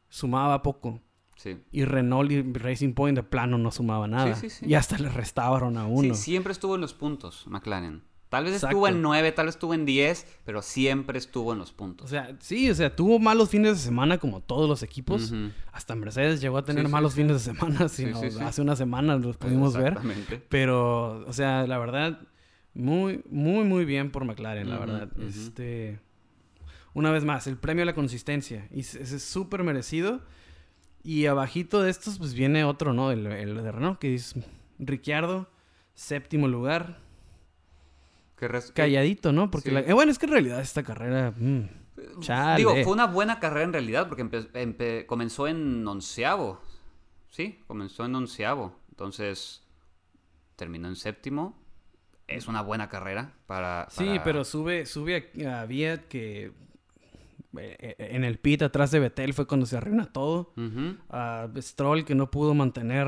[0.09, 1.01] sumaba poco.
[1.35, 1.57] Sí.
[1.71, 4.33] Y Renault y Racing Point de plano no sumaba nada.
[4.35, 4.65] sí, sí.
[4.65, 6.15] Y hasta le restaban a uno.
[6.15, 8.01] Sí, siempre estuvo en los puntos, McLaren.
[8.29, 8.75] Tal vez Exacto.
[8.75, 12.09] estuvo en 9, tal vez estuvo en 10, pero siempre estuvo en los O puntos.
[12.09, 15.31] sea, sí, o sea, tuvo malos fines de semana como todos los equipos.
[15.31, 15.51] Ujú.
[15.71, 17.21] Hasta Mercedes llegó a tener Sí, malos sí.
[17.21, 18.39] fines de semana, Sí, no, sí, sí.
[18.41, 19.97] hace una semana los pudimos ver.
[20.49, 22.19] Pero, o sea, la verdad,
[22.73, 25.09] muy, muy, muy bien por McLaren, la Ujú, verdad.
[25.15, 25.25] ujú.
[25.25, 25.99] Este,
[26.93, 28.67] una vez más, el premio a la consistencia.
[28.73, 30.19] Y ese es súper merecido.
[31.01, 33.11] Y abajito de estos, pues viene otro, ¿no?
[33.11, 34.35] El, el de Renault, que es
[34.79, 35.49] Ricciardo,
[35.93, 36.99] séptimo lugar.
[38.37, 39.49] Que Calladito, ¿no?
[39.49, 39.75] Porque, Sí.
[39.75, 41.33] la- eh, bueno, es que en realidad esta carrera...
[41.35, 42.57] mm, chale.
[42.57, 46.61] Digo, fue una buena carrera en realidad porque comenzó en onceavo.
[47.29, 48.75] Sí, comenzó en onceavo.
[48.89, 49.63] Entonces,
[50.55, 51.57] terminó en séptimo.
[52.27, 53.87] Es una buena carrera para...
[53.89, 56.51] Sí, pero sube, sube a, a Viet que
[57.57, 60.53] eh, en el pit atrás de Betel fue cuando se arruina todo.
[61.09, 63.07] A Stroll que no pudo mantener,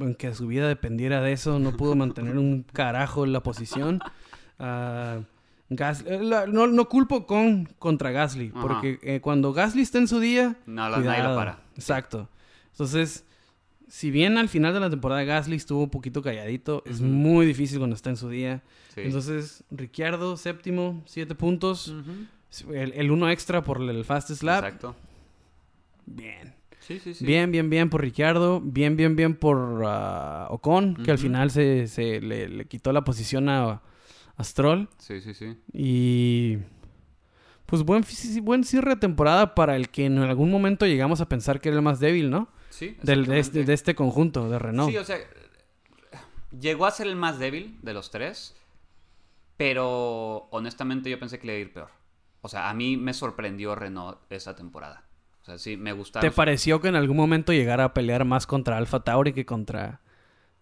[0.00, 4.00] en que su vida dependiera de eso, no pudo mantener un carajo en la posición.
[4.60, 8.60] Eh, la- no, no culpo con contra Gasly, Ajá.
[8.60, 11.60] porque eh, cuando Gasly está en su día, No, la- nadie lo para.
[11.76, 12.28] Exacto.
[12.72, 13.24] Entonces,
[13.88, 17.78] si bien al final de la temporada Gasly estuvo un poquito calladito, es muy difícil
[17.78, 18.62] cuando está en su día.
[18.94, 19.02] Sí.
[19.04, 21.94] Entonces, Ricciardo, séptimo, siete puntos.
[22.72, 24.64] El, el uno extra por el fastest lap.
[24.64, 24.96] Exacto.
[26.06, 26.52] Bien.
[26.80, 27.24] Sí, sí, sí.
[27.24, 28.60] Bien, bien, bien por Ricciardo.
[28.60, 33.04] Bien, bien, bien por ah, Ocon, que al final se, se le, le quitó la
[33.04, 33.80] posición a,
[34.40, 34.88] a Stroll.
[34.98, 35.56] Sí, sí, sí.
[35.72, 36.58] Y
[37.66, 38.04] pues buen,
[38.42, 41.76] buen cierre de temporada para el que en algún momento llegamos a pensar que era
[41.76, 42.48] el más débil, ¿no?
[42.70, 44.90] Sí, Del, de, este, de este conjunto, de Renault.
[44.90, 45.18] Sí, o sea,
[46.58, 48.56] llegó a ser el más débil de los tres,
[49.56, 51.90] pero honestamente yo pensé que le iba a ir peor.
[52.40, 55.04] O sea, a mí me sorprendió Renault esa temporada.
[55.42, 56.28] O sea, sí, me gustaron.
[56.28, 60.00] ¿Te pareció que en algún momento llegara a pelear más contra Alfa Tauri que contra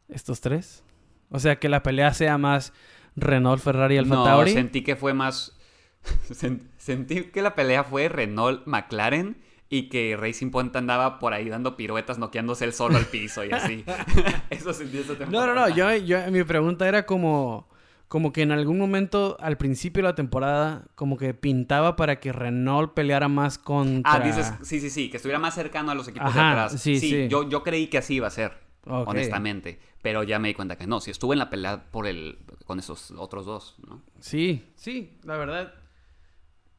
[0.09, 0.83] estos tres?
[1.31, 2.73] O sea, que la pelea sea más
[3.21, 4.53] Renault, Ferrari y Alfa no, Tauri.
[4.53, 5.57] sentí que fue más...
[6.31, 9.37] sen- sentí que la pelea fue Renault-McLaren
[9.71, 13.53] y que Racing Point andaba por ahí dando piruetas, noqueándose él solo al piso y
[13.53, 13.85] así.
[14.51, 15.55] Eso sentí esa No, temporada.
[15.55, 15.69] no, no.
[15.69, 17.69] Yo, yo- mi pregunta era como,
[18.09, 22.33] como que en algún momento al principio de la temporada, como que pintaba para que
[22.33, 24.11] Renault peleara más contra.
[24.15, 26.81] Ah, dices, sí, sí, sí, que estuviera más cercano a los equipos de atrás.
[26.81, 27.29] sí, sí.
[27.29, 28.53] Yo, yo creí que así iba a ser,
[28.85, 29.79] Honestamente.
[30.03, 32.79] Pero ya me di cuenta que no, si estuvo en la pelea por el, con
[32.79, 34.03] esos otros dos, ¿no?
[34.21, 35.75] Sí, sí, la verdad.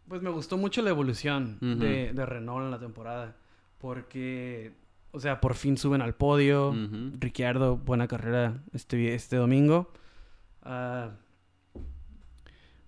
[0.07, 3.35] Pues me gustó mucho la evolución de, de Renault en la temporada.
[3.77, 4.73] Porque,
[5.11, 6.75] o sea, por fin suben al podio.
[7.19, 9.91] Ricciardo, buena carrera este, este domingo.
[10.63, 11.11] Ah,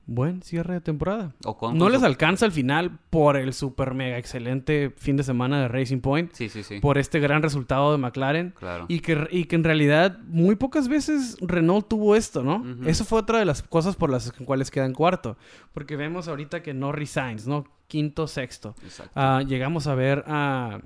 [0.06, 1.34] buen cierre de temporada.
[1.74, 6.00] No les alcanza al final por el super mega excelente fin de semana de Racing
[6.00, 6.32] Point.
[6.34, 6.80] Sí, sí, sí.
[6.80, 8.52] Por este gran resultado de McLaren.
[8.52, 8.86] Claro.
[8.88, 12.66] Y que, y que en realidad muy pocas veces Renault tuvo esto, ¿no?
[12.86, 15.38] Eso fue otra de las cosas por las cuales quedan cuarto.
[15.74, 17.66] Porque vemos ahorita que Norris Sainz, ¿no?
[17.88, 18.76] Quinto, sexto.
[18.84, 19.12] Exacto.
[19.16, 20.82] Ah, llegamos a ver a,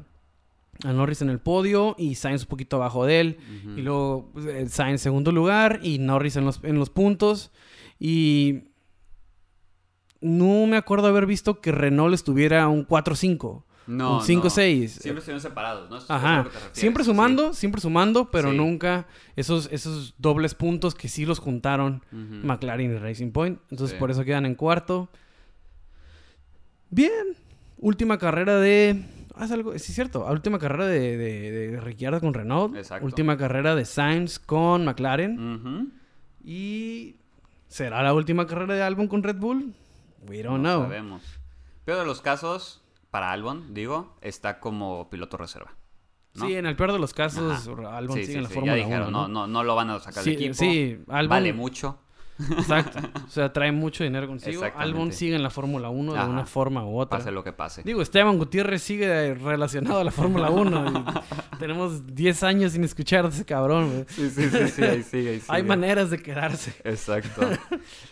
[0.84, 3.38] a Norris en el podio y Sainz un poquito abajo de él.
[3.78, 7.52] Y luego pues, eh, Sainz segundo lugar y Norris en los, en los puntos.
[8.00, 8.66] Y
[10.22, 13.64] no me acuerdo haber visto que Renault estuviera un 4-5.
[13.88, 14.42] no, un 5-6.
[14.42, 14.90] no.
[14.90, 15.98] Siempre estuvieron separados, ¿no?
[15.98, 16.44] Eso Ajá.
[16.44, 17.10] refieres, Siempre sí.
[17.12, 18.58] sumando, siempre sumando, pero Sí.
[18.58, 22.02] nunca esos, esos dobles puntos que sí los juntaron.
[22.12, 23.60] McLaren y Racing Point.
[23.70, 24.00] Entonces Sí.
[24.00, 25.10] por eso quedan en cuarto.
[26.90, 27.36] Bien.
[27.78, 29.04] Última carrera de...
[29.36, 29.72] Ah, es algo...
[29.74, 30.26] Sí, es cierto.
[30.32, 32.76] Última carrera de, de, de Ricciardo con Renault.
[32.76, 33.06] Exacto.
[33.06, 35.92] Última carrera de Sainz con McLaren.
[36.44, 37.18] Y...
[37.68, 39.74] ¿Será la última carrera de Albon con Red Bull?
[40.28, 40.84] We don't No know.
[40.84, 41.24] sabemos.
[41.86, 45.76] Pero de los casos, para Albon, digo, está como piloto reserva.
[46.34, 46.48] ¿no?
[46.48, 47.98] Sí, en el peor de los casos, Ajá.
[47.98, 49.76] Albon Sí, sigue sí, en la sí, Fórmula ya dijeron, 1, no, no, no lo
[49.76, 50.54] van a sacar del equipo.
[50.56, 52.00] sí, Albon- Vale mucho.
[52.38, 53.00] Exacto.
[53.26, 54.64] O sea, trae mucho dinero consigo.
[54.76, 57.18] Albon sigue en la Fórmula 1 de una forma u otra.
[57.20, 57.82] Pase lo que pase.
[57.84, 61.06] Digo, Esteban Gutiérrez sigue relacionado a la Fórmula 1.
[61.54, 63.90] y tenemos 10 años sin escuchar de ese cabrón.
[63.92, 64.06] güey.
[64.10, 65.64] Sí, sí, sí, sí, ahí sigue, ahí Hay sigue.
[65.68, 66.74] maneras de quedarse.
[66.84, 67.42] Exacto.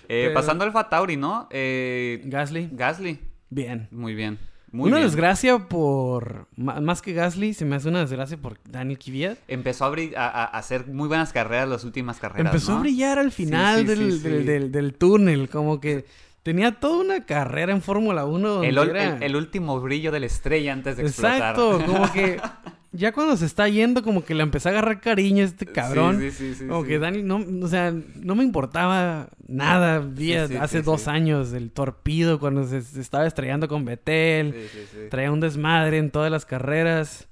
[0.10, 1.48] Eh, Pero- Pasando al Fatauri, ¿no?
[1.50, 3.20] Eh, Gasly, Gasly.
[3.50, 3.88] bien.
[3.92, 4.38] Muy bien.
[4.74, 5.08] Muy una bien.
[5.08, 6.48] desgracia por...
[6.58, 9.38] Más que Gasly, se me hace una desgracia por Daniel Kvyat.
[9.48, 12.48] Empezó a, a- a- hacer muy buenas carreras las últimas carreras.
[12.54, 12.78] Empezó ¿no?
[12.80, 14.20] a brillar al final sí, del, sí.
[14.28, 15.48] Del, del- del túnel.
[15.50, 16.06] Como que
[16.42, 19.16] tenía toda una carrera en Fórmula 1 donde El, era...
[19.18, 21.36] el- el último brillo de la estrella antes de explotar.
[21.56, 22.42] Exacto, como que
[22.94, 26.20] ya cuando se está yendo, como que le empecé a agarrar cariño a este cabrón.
[26.20, 26.90] Sí, sí, sí, sí, como sí.
[26.90, 30.00] que Dani, no, o sea, no me importaba nada.
[30.00, 34.54] Vi Sí, hace dos años el torpido cuando se, se estaba estrellando con Betel.
[34.54, 34.98] Sí, sí, sí.
[35.10, 37.28] Traía un desmadre en todas las carreras.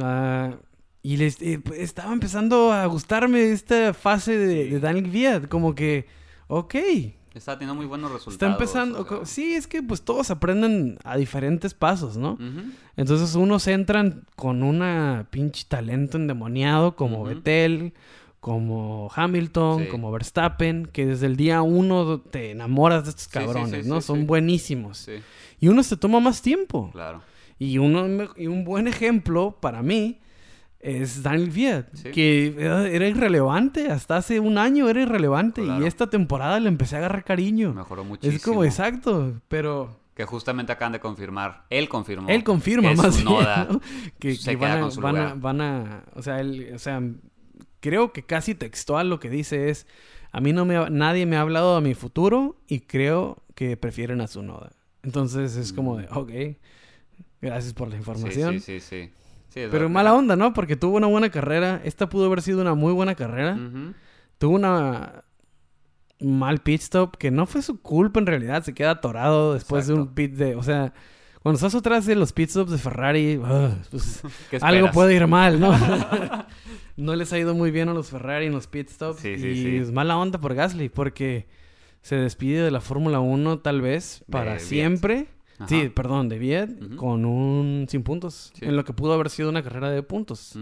[0.00, 0.56] Ah,
[1.02, 5.46] y les, eh, pues, estaba empezando a gustarme esta fase de, de Daniel Viat.
[5.46, 6.06] Como que,
[6.48, 6.74] ok,
[7.34, 8.34] Está teniendo muy buenos resultados.
[8.34, 9.00] está empezando.
[9.00, 9.18] o sea.
[9.18, 12.36] co- Sí, es que pues todos aprenden a diferentes pasos, ¿no?
[12.96, 17.28] Entonces unos entran con una pinche talento endemoniado como Ujú.
[17.28, 17.92] Vettel,
[18.40, 19.88] como Hamilton, Sí.
[19.88, 24.00] como Verstappen, que desde el día uno te enamoras de estos sí, cabrones, sí, ¿no?
[24.00, 25.08] Son buenísimos.
[25.60, 26.90] Y uno se toma más tiempo.
[26.92, 27.22] claro.
[27.58, 30.18] Y, uno, y un buen ejemplo para mí
[30.80, 32.10] es Daniel Viat, Sí.
[32.10, 35.84] que era, era irrelevante, hasta hace un año era irrelevante Claro.
[35.84, 37.74] y esta temporada le empecé a agarrar cariño.
[37.74, 38.36] Mejoró muchísimo.
[38.36, 41.64] Es como exacto, pero Que justamente acaban de confirmar.
[41.70, 42.28] Él confirmó.
[42.28, 43.80] Él confirma que más bien, ¿no?
[44.18, 45.40] que, se que queda van, a, su van, a, lugar.
[45.40, 47.02] van a- o sea, él, o sea,
[47.80, 49.86] creo que casi textual lo que dice es,
[50.32, 53.76] a mí no me, ha- nadie me ha hablado de mi futuro y creo que
[53.76, 54.72] prefieren a Tsunoda.
[55.02, 56.30] Entonces es como de, ok,
[57.40, 58.54] gracias por la información.
[58.54, 59.04] Sí, sí, sí.
[59.06, 59.10] sí.
[59.50, 59.88] Sí, Pero verdad.
[59.90, 60.52] mala onda, ¿no?
[60.52, 61.80] Porque tuvo una buena carrera.
[61.84, 63.58] Esta pudo haber sido una muy buena carrera.
[64.38, 65.24] Tuvo una
[66.20, 68.62] mal pit stop que no fue su culpa en realidad.
[68.62, 70.54] Se queda atorado después de un pit de...
[70.54, 70.92] O sea,
[71.42, 75.26] cuando estás atrás de los pit stops de Ferrari, ugh, pues, ¿Qué algo puede ir
[75.26, 75.72] mal, ¿no?
[76.96, 79.20] no les ha ido muy bien a los Ferrari en los pit stops.
[79.20, 81.48] Sí, sí, y es mala onda por Gasly porque
[82.02, 85.28] se despide de la Fórmula 1 tal vez para siempre.
[85.60, 85.68] Ajá.
[85.68, 86.96] Sí, perdón, de Viet Ujú.
[86.96, 88.52] con un sin puntos.
[88.54, 88.64] Sí.
[88.64, 90.56] En lo que pudo haber sido una carrera de puntos.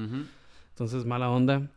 [0.70, 1.70] Entonces, mala onda.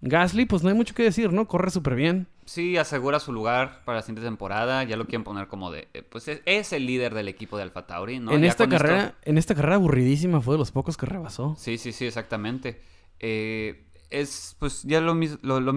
[0.00, 1.46] Gasly, pues no hay mucho que decir, ¿no?
[1.48, 2.26] Corre súper bien.
[2.44, 4.84] Sí, asegura su lugar para la siguiente temporada.
[4.84, 5.88] Ya lo quieren poner como de.
[5.94, 8.32] eh, Pues es, es el líder del equipo de Alpha Tauri, ¿no?
[8.32, 11.54] en Ya esta esto- carrera, en esta carrera aburridísima fue de los pocos que rebasó.
[11.58, 12.82] Sí, sí, sí, exactamente.
[13.18, 15.72] Eh, es, pues, ya lo mismo, lo, lo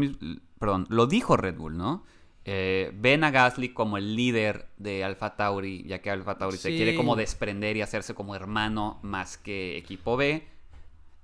[0.59, 2.03] perdón, lo dijo Red Bull, ¿no?
[2.49, 6.69] Eh, ven a Gasly como el líder de Alfa Tauri, ya que Alfa Tauri se
[6.77, 10.47] quiere como desprender y hacerse como hermano más que equipo B.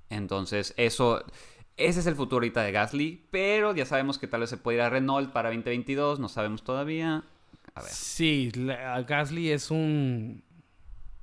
[0.10, 1.24] Entonces, eso,
[1.78, 4.78] ese es el futuro ahorita de Gasly, pero ya sabemos que tal vez se puede
[4.80, 7.24] ir a Renault para 2022, no sabemos todavía.
[7.74, 7.90] A ver.
[7.92, 10.44] Sí, la- Gasly es un...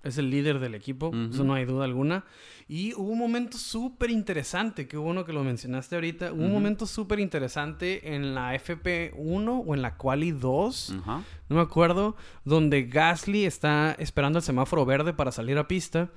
[0.02, 2.24] Es el líder del equipo, eso no hay duda alguna.
[2.68, 6.32] Y hubo un momento súper interesante, que hubo uno que lo mencionaste ahorita.
[6.32, 10.96] Hubo un momento súper interesante en la FP1 o en la Quali 2.
[11.00, 11.22] Ajá.
[11.48, 16.10] no me acuerdo, donde Gasly está esperando el semáforo verde para salir a pista.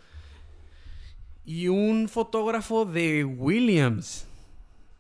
[1.44, 4.26] Y un fotógrafo de Williams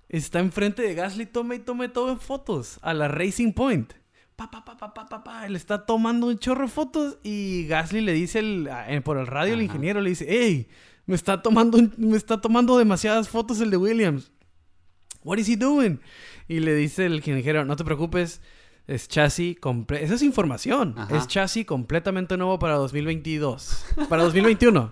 [0.09, 3.93] está enfrente de Gasly, toma y toma y toma fotos a la Racing Point.
[4.35, 5.45] Pa, pa, pa, pa, pa, pa, pa.
[5.45, 8.67] Él está tomando un chorro de fotos y Gasly le dice el-
[9.03, 10.67] por el radio, el ingeniero le dice, hey,
[11.05, 14.31] me está tomando, me está tomando demasiadas fotos el de Williams.
[15.23, 15.99] What is he doing?
[16.47, 18.41] Y le dice el ingeniero, no te preocupes,
[18.87, 20.03] es chasis completo.
[20.03, 20.95] Esa es información.
[20.97, 21.15] Ajá.
[21.17, 23.85] Es chasis completamente nuevo para 2022.
[24.09, 24.91] Para 2021.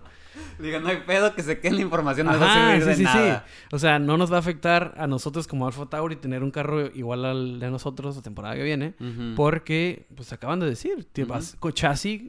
[0.59, 2.83] Diga, no hay pedo que se quede la información, no les va a Ajá, servir
[2.83, 3.45] sí, de sí, nada.
[3.47, 3.65] sí.
[3.71, 6.87] O sea, no nos va a afectar a nosotros como Alpha Tauri tener un carro
[6.95, 8.93] igual al de nosotros la temporada que viene.
[9.35, 11.27] Porque, pues acaban de decir, Ujú.
[11.27, 12.21] vas con chasis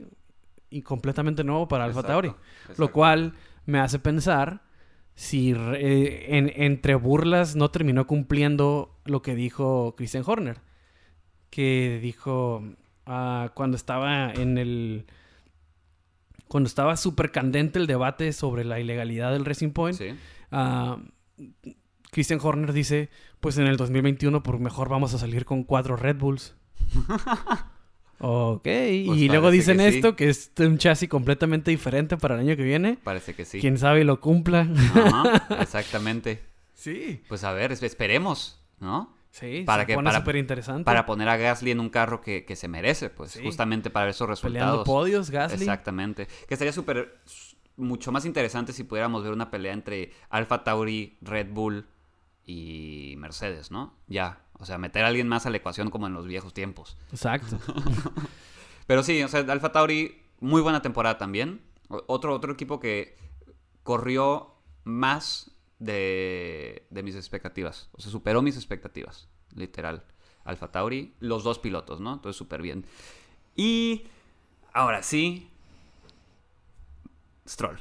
[0.70, 2.32] y completamente nuevo para Exacto, Tauri.
[2.78, 3.34] Lo cual
[3.66, 4.62] me hace pensar
[5.14, 10.58] si eh, en- entre burlas no terminó cumpliendo lo que dijo Christian Horner.
[11.50, 12.62] Que dijo
[13.04, 15.04] ah, cuando estaba en el...
[16.52, 20.08] Cuando estaba súper candente el debate sobre la ilegalidad del Racing Point, Sí.
[20.50, 20.98] ah,
[22.10, 23.08] Christian Horner dice,
[23.40, 26.54] pues en el 2021 por mejor vamos a salir con cuatro Red Bulls.
[28.18, 29.96] ok, y luego parece dicen que sí.
[29.96, 32.98] esto, que es un chasis completamente diferente para el año que viene.
[33.02, 33.58] Parece que sí.
[33.60, 34.68] Quién sabe y lo cumpla.
[34.94, 36.42] Ajá, exactamente.
[36.74, 37.22] Sí.
[37.28, 39.14] Pues a ver, es- esperemos, ¿no?
[39.32, 40.84] Sí, Para se que- pone para- súper interesante.
[40.84, 43.40] Para poner a Gasly en un carro que, que se merece, pues, Sí.
[43.42, 44.84] justamente para esos Peleando resultados.
[44.86, 45.58] podios, Gasly.
[45.62, 46.26] Exactamente.
[46.46, 47.18] Que estaría súper,
[47.78, 51.86] mucho más interesante si pudiéramos ver una pelea entre Alfa Tauri, Red Bull
[52.44, 53.94] y Mercedes, ¿no?
[54.06, 56.98] Ya, o sea, meter a alguien más a la ecuación como en los viejos tiempos.
[57.10, 57.58] Exacto.
[58.86, 61.62] Pero sí, o sea, Alfa Tauri, muy buena temporada también.
[61.88, 63.16] Otro, otro equipo que
[63.82, 65.51] corrió más
[65.82, 67.88] de, de mis expectativas.
[67.92, 70.04] O sea, superó mis expectativas, literal.
[70.44, 72.12] Alfa Tauri, los dos pilotos, ¿no?
[72.14, 72.84] Entonces, súper bien.
[73.54, 74.06] Y
[74.72, 75.48] ahora sí,
[77.46, 77.78] Stroll.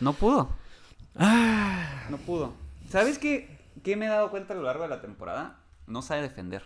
[0.00, 0.50] No pudo.
[1.16, 2.52] Ah, No pudo.
[2.88, 5.60] ¿Sabes qué, qué me he dado cuenta a lo largo de la temporada?
[5.86, 6.64] No sabe defender.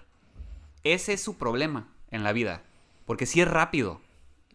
[0.84, 2.62] Ese es su problema en la vida.
[3.06, 4.00] Porque si es rápido,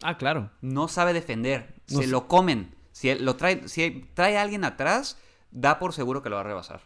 [0.04, 0.52] ah, claro.
[0.62, 1.74] no sabe defender.
[1.89, 2.74] No se lo comen.
[2.98, 5.20] Si él lo trae, si trae a alguien atrás,
[5.52, 6.82] da por seguro que lo va a rebasar.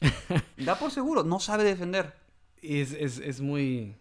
[0.56, 2.14] da por seguro, no sabe defender.
[2.62, 3.94] Es, es, es muy...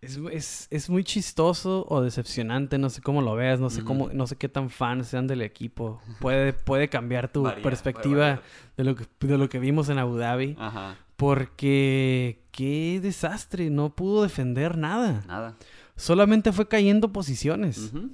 [0.00, 4.08] Es, es, es muy chistoso o decepcionante, no sé cómo lo veas, no sé cómo,
[4.14, 6.00] no sé qué tan fans sean del equipo.
[6.20, 8.40] Puede, puede cambiar tu Varía, perspectiva
[8.78, 10.56] de lo, que, de lo que vimos en Abu Dhabi.
[10.58, 15.22] Ajá, Porque qué desastre, no pudo defender nada.
[15.26, 15.54] nada.
[15.96, 17.92] Solamente fue cayendo posiciones.
[17.92, 18.10] Ujú,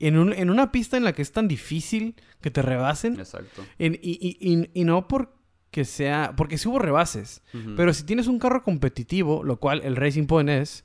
[0.00, 3.18] en, un- en una pista en la que es tan difícil que te rebasen.
[3.18, 3.64] Exacto.
[3.78, 6.34] en- y, y- y- y no porque sea.
[6.36, 7.42] Porque sí hubo rebases.
[7.76, 10.84] Pero si tienes un carro competitivo, lo cual el Racing Point es.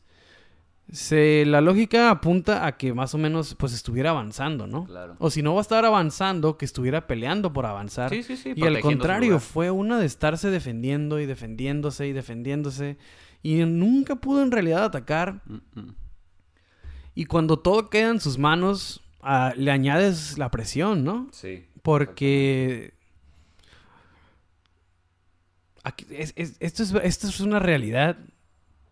[0.92, 4.84] Se, la lógica apunta a que más o menos pues estuviera avanzando, ¿no?
[4.86, 5.16] Claro.
[5.20, 8.10] O si no va a estar avanzando, que estuviera peleando por avanzar.
[8.10, 8.52] Sí, sí, sí.
[8.58, 12.98] y al contrario, fue una de estarse defendiendo y defendiéndose y defendiéndose.
[13.42, 15.42] Y nunca pudo en realidad atacar.
[15.46, 15.96] Mm, mm.
[17.16, 19.01] Y cuando todo queda en sus manos,
[19.56, 21.28] le añades la presión, ¿no?
[21.32, 21.66] Sí.
[21.82, 22.94] Porque...
[25.84, 28.18] aquí- es- es- esto, es, esto es una realidad.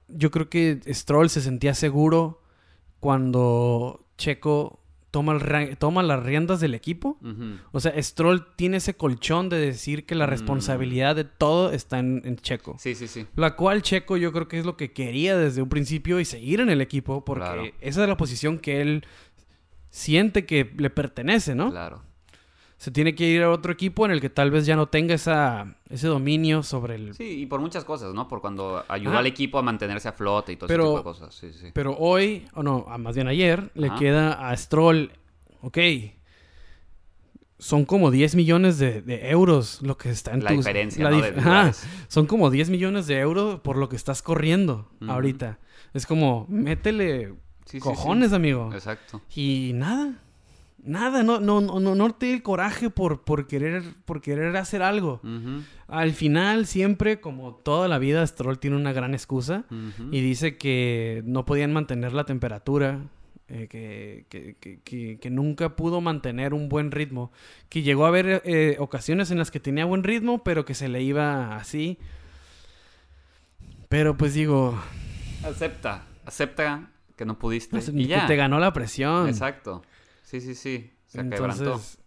[0.08, 2.42] Yo creo que Stroll se sentía seguro
[3.00, 4.80] cuando Checo
[5.12, 7.18] toma, el toma las riendas del equipo.
[7.72, 10.30] O sea, Stroll tiene ese colchón de decir que la Mm.
[10.32, 12.76] responsabilidad de todo está en, en Checo.
[12.80, 13.26] Sí, sí, sí.
[13.36, 16.60] La cual Checo yo creo que es lo que quería desde un principio y seguir
[16.60, 17.63] en el equipo porque Claro.
[17.82, 19.06] esa es la posición que él
[19.89, 21.71] siente que le pertenece, ¿no?
[21.71, 22.04] Claro.
[22.78, 25.13] Se tiene que ir a otro equipo en el que tal vez ya no tenga
[25.13, 27.13] esa, ese dominio sobre el...
[27.13, 28.30] Sí, y por muchas cosas, ¿no?
[28.30, 29.19] Por cuando ayudó Ajá.
[29.19, 31.36] al equipo a mantenerse a flote y todo Pero- ese tipo de cosas.
[31.36, 31.71] Sí, sí.
[31.73, 35.12] Pero hoy, o no, más bien ayer, le queda a Stroll,
[35.62, 35.78] ok,
[37.58, 41.10] son como 10 millones de, de euros lo que está en La tus- diferencia, la
[41.10, 41.17] ¿no?
[41.19, 41.73] dif- de Ajá.
[42.08, 45.60] Son como 10 millones de euros por lo que estás corriendo ahorita.
[45.93, 47.34] Es como, métele
[47.72, 48.36] Sí, cojones, sí.
[48.36, 48.70] amigo.
[48.74, 49.22] Exacto.
[49.36, 50.14] Y nada.
[50.82, 55.20] Nada, no, no, no, no, te el coraje por, por, querer, por querer hacer algo.
[55.90, 59.66] Al final, siempre, como toda la vida, Stroll tiene una gran excusa.
[60.12, 63.02] Y dice que no podían mantener la temperatura.
[63.52, 67.32] eh, que, que, que- que- que nunca pudo mantener un buen ritmo.
[67.68, 70.88] Que llegó a haber eh, ocasiones en las que tenía buen ritmo, pero que se
[70.88, 71.98] le iba así.
[73.90, 74.80] Pero pues digo,
[75.44, 76.04] Acepta.
[76.26, 77.82] Acepta que no pudiste.
[77.82, 78.28] sé, y ya.
[78.28, 79.28] te ganó la presión.
[79.28, 79.82] Exacto.
[80.24, 80.90] Sí, sí, sí.
[81.06, 81.64] Se quebrantó.
[81.64, 82.00] Entonces,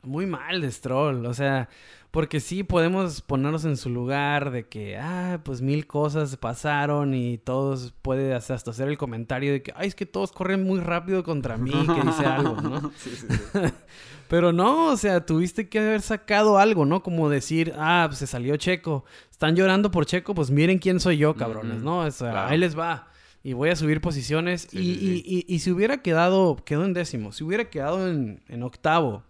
[0.00, 1.26] muy mal de Stroll.
[1.26, 1.68] O sea,
[2.10, 7.36] porque sí podemos ponernos en su lugar de que, ah, pues mil cosas pasaron y
[7.36, 11.22] todos puede hasta hacer el comentario de que, ay, es que todos corren muy rápido
[11.22, 12.92] contra mí, que dice algo, ¿no?
[12.96, 13.58] sí, sí, sí.
[14.28, 17.02] Pero no, o sea, tuviste que haber sacado algo, ¿no?
[17.02, 19.04] Como decir, ah, pues se salió Checo.
[19.30, 21.98] Están llorando por Checo, pues miren quién soy yo, cabrones, ¿no?
[21.98, 22.48] O sea, claro.
[22.48, 23.08] ahí les va.
[23.46, 24.66] Y voy a subir posiciones.
[24.70, 28.08] Sí, y, sí, y- y- y si hubiera quedado, quedó en décimo, si hubiera quedado
[28.10, 29.22] en, en octavo,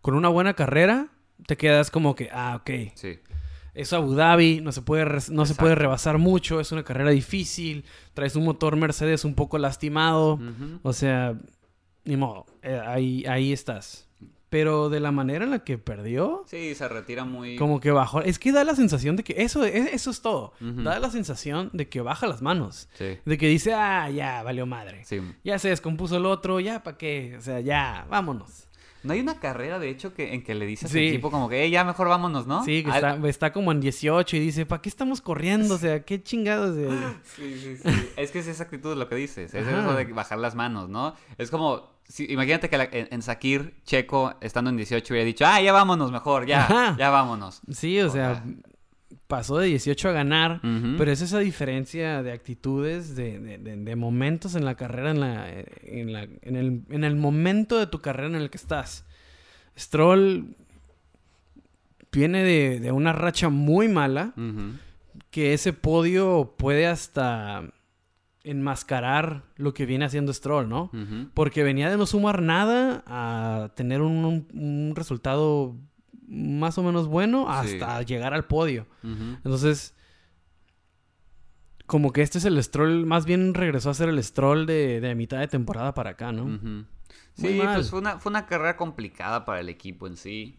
[0.00, 1.08] con una buena carrera,
[1.46, 3.18] te quedas como que, ah, ok, Sí.
[3.74, 7.84] es Abu Dhabi, no se puede, no se puede rebasar mucho, es una carrera difícil,
[8.14, 10.38] traes un motor Mercedes un poco lastimado.
[10.82, 11.36] O sea,
[12.04, 14.08] ni modo, eh, ahí, ahí estás.
[14.50, 17.54] Pero de la manera en la que perdió, Sí, se retira muy...
[17.56, 18.20] como que bajó.
[18.20, 20.52] Es que da la sensación de que eso, es- eso es todo.
[20.60, 22.88] Da la sensación de que baja las manos.
[22.94, 23.18] Sí.
[23.24, 25.04] De que dice, ah, ya, valió madre.
[25.04, 25.20] Sí.
[25.44, 27.36] Ya se descompuso el otro, ya, ¿para qué?
[27.38, 28.66] O sea, ya, vámonos.
[29.02, 31.06] No hay una carrera, de hecho, que, en que le dice a su Sí.
[31.06, 32.62] equipo como que, "Ey, ya mejor vámonos, ¿no?
[32.64, 35.76] Sí, que Al- está, está como en 18 y dice, ¿para qué estamos corriendo?
[35.76, 36.74] O sea, ¿qué chingados?
[36.76, 36.88] de-?"
[37.36, 37.88] Sí, sí, sí.
[38.16, 39.54] es que es esa actitud lo que dices.
[39.54, 39.80] Es Ajá.
[39.80, 41.14] eso de bajar las manos, ¿no?
[41.38, 45.44] Es como, si- imagínate que la- en, en Sakir, Checo, estando en 18, hubiera dicho,
[45.46, 46.96] ah, ya vámonos mejor, ya, Ajá.
[46.98, 47.62] ya vámonos.
[47.70, 48.44] Sí, o sea,
[49.26, 50.60] pasó de 18 a ganar.
[50.98, 55.20] Pero es esa diferencia de actitudes, de, de- de- de momentos en la carrera, en,
[55.20, 59.04] la, en, la- en el, en el momento de tu carrera en el que estás.
[59.78, 60.56] Stroll
[62.12, 64.34] viene de, de una racha muy mala,
[65.30, 67.62] que ese podio puede hasta
[68.50, 70.90] enmascarar lo que viene haciendo Stroll, ¿no?
[71.34, 75.76] Porque venía de no sumar nada a tener un, un- un resultado
[76.26, 77.74] más o menos bueno Sí.
[77.80, 78.86] hasta llegar al podio.
[79.02, 79.94] Entonces,
[81.86, 85.14] como que este es el Stroll, más bien regresó a ser el Stroll de, de
[85.14, 86.86] mitad de temporada para acá, ¿no?
[87.34, 90.58] Sí, pues fue una, fue una carrera complicada para el equipo en sí.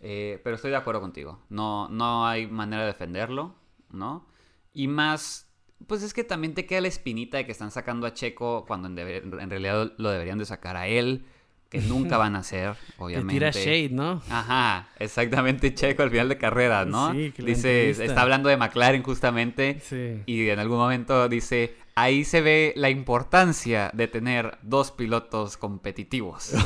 [0.00, 1.40] eh, pero estoy de acuerdo contigo.
[1.50, 3.54] No, no hay manera de defenderlo,
[3.90, 4.26] ¿no?
[4.72, 5.49] Y más,
[5.86, 8.88] pues es que también te queda la espinita de que están sacando a Checo cuando
[8.88, 11.24] en, debe- en realidad lo deberían de sacar a él,
[11.68, 13.32] que nunca van a hacer, obviamente.
[13.34, 14.22] tira shade, ¿no?
[14.28, 17.12] Ajá, exactamente Checo al final de carrera, ¿no?
[17.12, 20.22] Sí, que dice, está hablando de McLaren justamente Sí.
[20.26, 26.52] y en algún momento dice, ahí se ve la importancia de tener dos pilotos competitivos.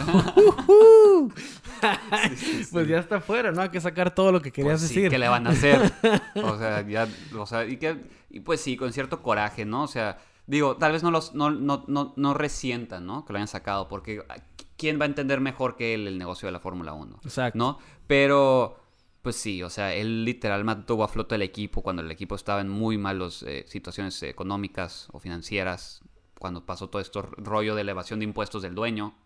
[2.72, 3.62] Pues ya está fuera, ¿no?
[3.62, 5.10] Hay que sacar todo lo que querías Pues decir.
[5.10, 5.92] ¿qué le van a hacer?
[6.42, 7.96] O sea, ya, o sea, y, que,
[8.30, 9.82] y pues sí, con cierto coraje, ¿no?
[9.82, 13.24] O sea, digo, tal vez no los, no, no, no, no resientan, ¿no?
[13.24, 14.22] Que lo hayan sacado, porque
[14.76, 17.20] ¿quién va a entender mejor que él el negocio de la Fórmula 1?
[17.24, 17.58] Exacto.
[17.58, 17.78] ¿No?
[18.06, 18.83] Pero,
[19.24, 22.60] pues sí, o sea, él literalmente tuvo a flote el equipo cuando el equipo estaba
[22.60, 26.02] en muy malas situaciones económicas o financieras,
[26.38, 29.16] cuando pasó todo esto rollo de elevación de impuestos del dueño,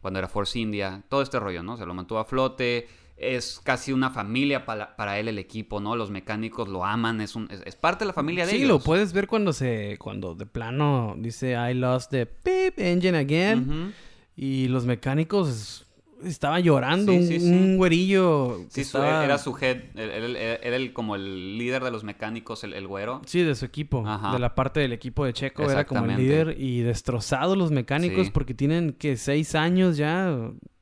[0.00, 1.76] cuando era Force India, todo este rollo, ¿no?
[1.76, 5.96] Se lo mantuvo a flote, es casi una familia para, para él el equipo, ¿no?
[5.96, 8.68] Los mecánicos lo aman, es, un, es, es parte de la familia de Sí, ellos.
[8.68, 13.94] lo puedes ver cuando se, cuando de plano dice I lost the beep engine again.
[14.36, 15.86] Y los mecánicos
[16.24, 17.12] estaban llorando.
[17.12, 17.48] Sí, un, sí, sí.
[17.50, 18.66] un güerillo.
[18.74, 22.86] que estaba- era su head, era, el, como el líder de los mecánicos, el, el
[22.86, 23.22] güero.
[23.26, 24.04] Sí, de su equipo.
[24.06, 24.32] Ajá.
[24.32, 25.70] De la parte del equipo de Checo.
[25.70, 26.56] Era como el líder.
[26.58, 30.30] Y destrozados los mecánicos porque tienen que seis años ya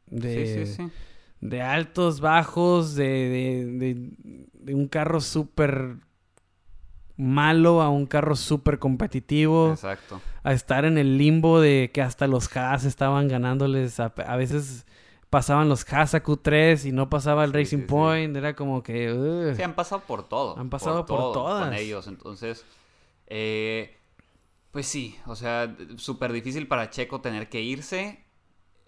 [0.07, 0.91] de, Sí, sí, sí.
[1.41, 4.11] de altos, bajos, de, de, de-
[4.55, 5.97] de un carro súper
[7.17, 9.71] malo a un carro súper competitivo.
[9.73, 10.21] Exacto.
[10.43, 14.01] A estar en el limbo de que hasta los Haas estaban ganándoles.
[14.01, 14.87] A, a veces
[15.31, 17.89] pasaban los Haas a Q3 y no pasaba el Sí, Racing sí, sí.
[17.89, 18.37] Point.
[18.37, 19.13] Era como que...
[19.13, 19.55] ugh.
[19.57, 20.59] Sí, han pasado por todo.
[20.59, 21.65] Han pasado por todo todas.
[21.65, 22.07] Con ellos.
[22.09, 22.65] Entonces,
[23.29, 23.97] eh,
[24.73, 28.25] pues sí, o sea, súper difícil para Checo tener que irse.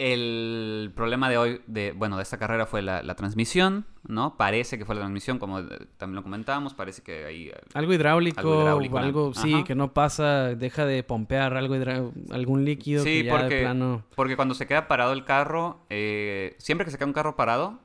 [0.04, 4.36] El problema de hoy, de, bueno, de esta carrera fue la, la transmisión, ¿no?
[4.36, 5.64] Parece que fue la transmisión, como eh,
[5.96, 7.48] también lo comentábamos, parece que ahí...
[7.50, 9.64] eh, Algo hidráulico, Algo hidráulico, algo, sí, Ajá.
[9.64, 13.60] que no pasa, deja de pompear algo hidra- algún líquido Sí, que ya de porque,
[13.60, 14.02] plano...
[14.16, 17.78] porque cuando se queda parado el carro, eh, siempre que se queda un carro parado,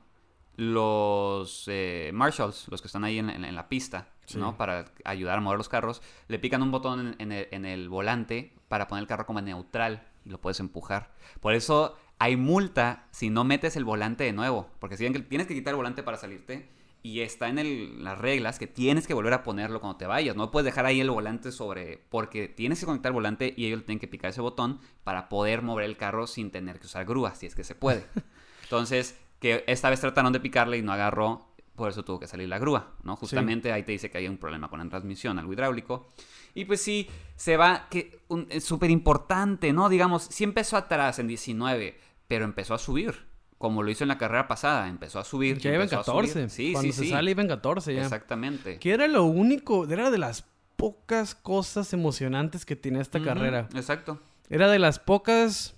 [0.56, 4.36] los eh, marshals, los que están ahí en, en- en la pista, Sí.
[4.38, 4.58] ¿no?
[4.58, 7.88] Para ayudar a mover los carros, le pican un botón en, en el, en el
[7.88, 11.12] volante para poner el carro como neutral y lo puedes empujar.
[11.40, 15.46] Por eso hay multa si no metes el volante de nuevo, porque si que tienes
[15.46, 16.68] que quitar el volante para salirte
[17.02, 20.34] y está en el- las reglas que tienes que volver a ponerlo cuando te vayas.
[20.34, 22.02] No puedes dejar ahí el volante sobre.
[22.10, 25.62] Porque tienes que conectar el volante y ellos tienen que picar ese botón para poder
[25.62, 28.04] mover el carro sin tener que usar grúa, si es que se puede.
[28.64, 31.46] Entonces, que esta vez trataron de picarle y no agarró.
[31.76, 33.14] Por eso tuvo que salir la grúa, ¿no?
[33.14, 36.08] Justamente ahí te dice que hay un problema con la transmisión, algo hidráulico.
[36.52, 39.88] Y pues sí, se va, que un- es súper importante, ¿no?
[39.88, 41.96] Digamos, sí empezó atrás en 19,
[42.28, 43.26] pero empezó a subir.
[43.58, 45.58] Como lo hizo en la carrera pasada, empezó a subir.
[45.58, 46.28] Ya iba en empezó a subir.
[46.28, 46.48] 14.
[46.48, 47.10] Sí, Cuando sí, se sí.
[47.10, 48.02] sale iba en 14 ya.
[48.02, 48.78] Exactamente.
[48.78, 50.44] Que era lo único, era de las
[50.76, 53.68] pocas cosas emocionantes que tenía esta carrera.
[53.74, 54.20] Exacto.
[54.48, 55.74] Era de las pocas...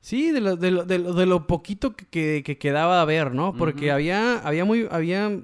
[0.00, 3.04] Sí, de lo, de lo, de lo- de lo poquito que, que- que quedaba a
[3.04, 3.54] ver, ¿no?
[3.56, 4.86] Porque había, había muy...
[4.90, 5.40] Había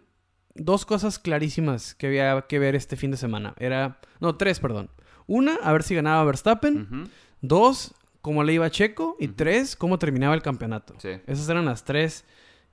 [0.55, 3.55] dos cosas clarísimas que había que ver este fin de semana.
[3.59, 3.99] Era...
[4.21, 4.89] No, tres, perdón.
[5.27, 7.11] Una, a ver si ganaba Verstappen.
[7.41, 7.93] Dos,
[8.25, 9.17] cómo le iba a Checo.
[9.21, 10.95] Y tres, cómo terminaba el campeonato.
[10.97, 11.11] Sí.
[11.27, 12.25] Esas eran las tres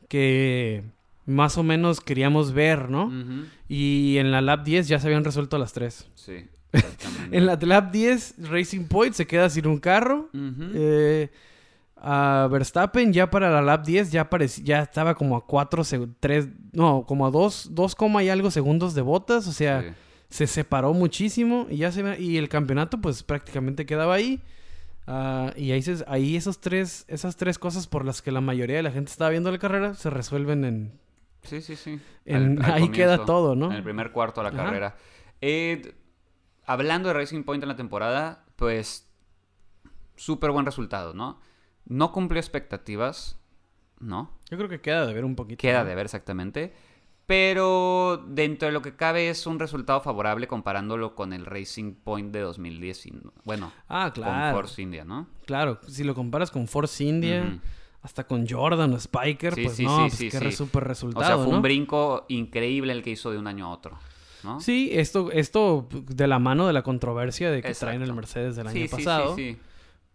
[0.08, 0.82] que
[1.26, 3.12] más o menos queríamos ver, ¿no?
[3.68, 6.08] Y en la Lab 10 ya se habían resuelto las tres.
[6.16, 6.48] Sí.
[7.32, 10.30] En la Lab 10, Racing Point se queda sin un carro.
[10.34, 11.30] Eh,
[11.98, 14.30] a Verstappen ya para la Lab 10 ya,
[14.64, 15.84] ya estaba como a 4,
[16.18, 19.48] 3, no, como a 2, 2, y algo segundos de botas.
[19.48, 19.88] O sea, sí.
[20.30, 24.42] se separó muchísimo y ya se y el campeonato pues prácticamente quedaba ahí.
[25.08, 28.78] Ah, y ahí, se- ahí esos tres, esas tres cosas por las que la mayoría
[28.78, 31.00] de la gente estaba viendo la carrera se resuelven en...
[31.44, 32.00] Sí, sí, sí.
[32.26, 33.68] En- Al- al ahí queda todo, ¿no?
[33.68, 34.66] En el primer cuarto de la Ajá.
[34.66, 34.96] carrera.
[35.42, 35.96] Eh,
[36.66, 39.10] hablando de Racing Point en la temporada, pues
[40.16, 41.40] súper buen resultado, ¿no?
[41.86, 43.40] No cumplió expectativas,
[44.00, 44.38] ¿no?
[44.52, 45.60] Yo creo que queda de ver un poquito.
[45.60, 46.74] Queda de ver exactamente.
[47.32, 52.34] Pero dentro de lo que cabe es un resultado favorable comparándolo con el Racing Point
[52.34, 53.06] de 2010.
[53.06, 53.14] y-
[53.46, 54.52] Bueno, Ah, con.
[54.52, 55.28] Force India, ¿no?
[55.46, 57.58] Claro, si lo comparas con Force India,
[58.02, 61.26] hasta con Jordan o Spiker, Sí, pues sí, no, sí, pues qué súper O resultado,
[61.26, 61.56] sea, fue ¿no?
[61.56, 63.98] un brinco increíble el que hizo de un año a otro,
[64.44, 64.60] ¿no?
[64.60, 68.14] Sí, esto, esto de la mano de la controversia de que traen el.
[68.14, 69.38] Mercedes del año pasado.
[69.38, 69.60] sí, sí.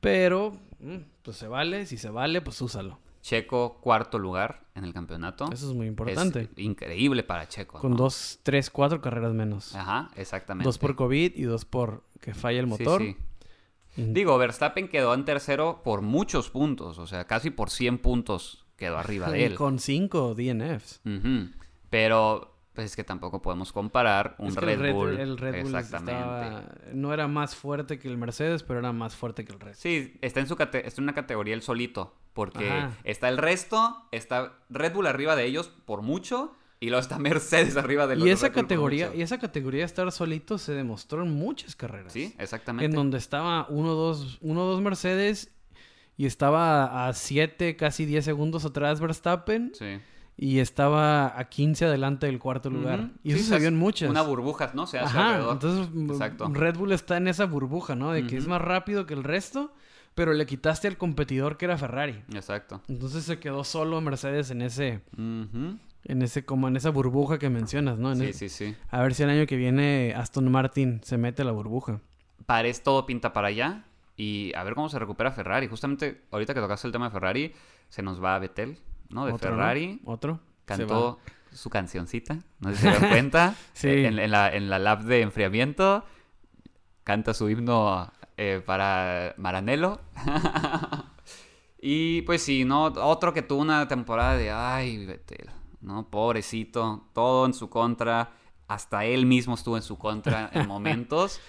[0.00, 2.98] Pero, mm, pues se vale, si se vale, pues úsalo.
[3.26, 5.50] Checo, cuarto lugar en el campeonato.
[5.52, 6.42] Eso es muy importante.
[6.42, 7.80] Es increíble para Checo.
[7.80, 7.96] Con ¿no?
[7.96, 9.74] dos, tres, cuatro carreras menos.
[9.74, 10.64] Ajá, exactamente.
[10.68, 13.02] Dos por COVID y dos por que falla el motor.
[13.02, 13.16] sí.
[13.96, 17.00] Y- Digo, Verstappen quedó en tercero por muchos puntos.
[17.00, 19.54] O sea, casi por 100 puntos quedó arriba de él.
[19.56, 21.00] Con cinco DNFs.
[21.04, 21.48] Ujú.
[21.90, 25.18] Pero, pues es que tampoco podemos comparar un Es que Red, el Bull.
[25.18, 26.12] el Red Bull Exactamente.
[26.12, 26.64] estaba-
[26.94, 29.82] no era más fuerte que el Mercedes, pero era más fuerte que el resto.
[29.82, 32.14] Sí, está en, su cate- está en una categoría él solito.
[32.32, 32.90] Porque Ajá.
[33.02, 36.54] está el resto, está Red Bull arriba de ellos por mucho.
[36.78, 39.80] Y luego está Mercedes arriba de los Y esa Red Bull categoría, y esa categoría
[39.80, 42.12] de estar solito se demostró en muchas carreras.
[42.12, 42.84] Sí, exactamente.
[42.84, 45.50] En donde estaba 1-2 1-2 Mercedes
[46.18, 49.98] y estaba a 7, casi 10 segundos atrás Verstappen Sí.
[50.38, 53.10] Y estaba a 15 adelante del cuarto lugar.
[53.22, 54.10] Y Sí, eso se vio en muchas.
[54.10, 54.86] Una burbuja, ¿no?
[54.86, 55.52] Se hace Ajá, alrededor.
[55.54, 56.48] entonces mm, Exacto.
[56.52, 58.12] Red Bull está en esa burbuja, ¿no?
[58.12, 59.72] De que es más rápido que el resto,
[60.14, 62.22] pero le quitaste al competidor que era Ferrari.
[62.34, 62.82] Exacto.
[62.88, 67.98] Entonces se quedó solo Mercedes en ese, en ese, como en esa burbuja que mencionas,
[67.98, 68.12] ¿no?
[68.12, 68.76] En Sí, el- sí, sí.
[68.90, 72.00] A ver si el año que viene Aston Martin se mete a la burbuja.
[72.46, 73.84] Parece todo pinta para allá.
[74.18, 75.66] Y a ver cómo se recupera Ferrari.
[75.66, 77.52] Justamente ahorita que tocaste el tema de Ferrari,
[77.90, 78.78] se nos va a Betel,
[79.10, 79.26] ¿no?
[79.26, 79.56] De Otro, ¿no?
[79.56, 80.00] Ferrari.
[80.04, 80.40] Otro.
[80.64, 81.18] Cantó
[81.52, 82.38] su cancioncita.
[82.60, 83.54] No sé si se dan cuenta.
[83.72, 83.88] Sí.
[83.88, 86.04] En, en la, en la lab de enfriamiento.
[87.04, 90.00] Canta su himno eh, para Maranello.
[91.80, 92.84] y pues sí, ¿no?
[92.86, 95.48] Otro que tuvo una temporada de, ay, Betel,
[95.80, 96.10] ¿no?
[96.10, 98.32] Pobrecito, todo en su contra.
[98.68, 101.40] Hasta él mismo estuvo en su contra en momentos.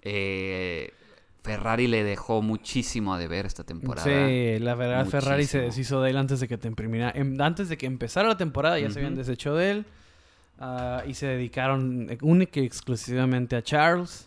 [0.00, 0.94] Eh,
[1.42, 4.04] Ferrari le dejó muchísimo a deber esta temporada.
[4.04, 6.58] Sí, la verdad Ferrari se deshizo de él antes de que
[7.14, 9.86] em- antes de que empezara la temporada ya se habían deshecho de él.
[10.60, 14.24] ah, y se dedicaron única y exclusivamente a Charles.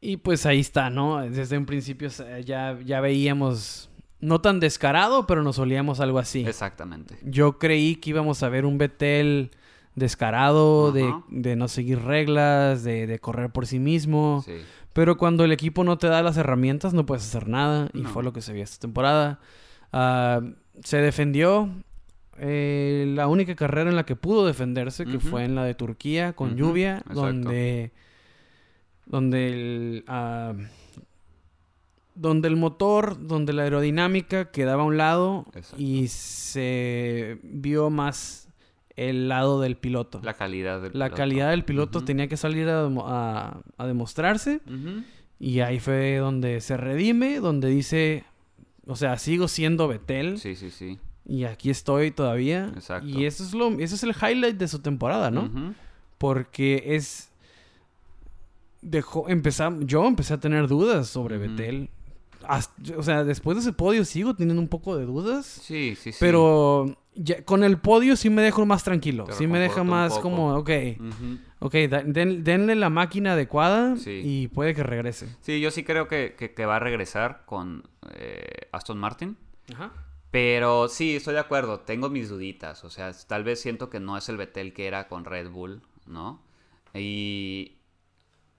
[0.00, 1.20] Y pues ahí está, ¿no?
[1.28, 3.88] Desde un principio eh, ya, ya veíamos,
[4.20, 6.44] no tan descarado, pero nos olíamos algo así.
[6.46, 7.16] Exactamente.
[7.24, 9.50] Yo creí que íbamos a ver un Betel
[9.96, 14.42] descarado, de, no seguir reglas, de, de correr por sí mismo.
[14.46, 14.52] Sí.
[14.92, 17.88] Pero cuando el equipo no te da las herramientas, no puedes hacer nada.
[17.92, 18.08] Y No.
[18.10, 19.40] fue lo que se vio esta temporada.
[19.92, 20.40] Ah,
[20.84, 21.68] se defendió.
[22.38, 26.34] eh, la única carrera en la que pudo defenderse, que fue en la de Turquía
[26.34, 27.14] con lluvia, exacto.
[27.22, 27.92] donde,
[29.06, 30.52] donde el, ah,
[32.14, 35.76] donde el motor, donde la aerodinámica quedaba a un lado Exacto.
[35.82, 38.45] y se vio más
[38.96, 40.20] el lado del piloto.
[40.22, 41.16] La calidad del La piloto.
[41.16, 44.60] calidad del piloto tenía que salir a, demo- a- a demostrarse.
[45.38, 48.24] Y ahí fue donde se redime, donde dice,
[48.86, 50.98] o sea, sigo siendo Betel Sí, sí, sí.
[51.26, 52.72] y aquí estoy todavía.
[52.74, 53.06] Exacto.
[53.06, 55.74] Y eso es lo, ese es el highlight de su temporada, ¿no?
[56.18, 57.30] Porque es
[58.82, 61.38] dejó empezar, yo empecé a tener dudas sobre.
[61.38, 61.90] Betel.
[62.48, 65.46] Hasta- o sea, después de ese podio sigo teniendo un poco de dudas.
[65.46, 66.18] Sí, sí, sí.
[66.20, 69.26] Pero ya- con el podio sí me dejo más tranquilo.
[69.32, 71.38] Sí me deja más como, ok, Ujú.
[71.60, 71.72] ok,
[72.06, 74.22] den- denle la máquina adecuada Sí.
[74.24, 75.34] y puede que regrese.
[75.40, 79.36] Sí, yo sí creo que, que- que va a regresar con eh, Aston Martin.
[79.74, 79.92] Ajá.
[80.30, 81.80] Pero sí, estoy de acuerdo.
[81.80, 82.84] Tengo mis duditas.
[82.84, 85.80] O sea, tal vez siento que no es el Betel que era con Red Bull,
[86.06, 86.42] ¿no?
[86.94, 87.76] Y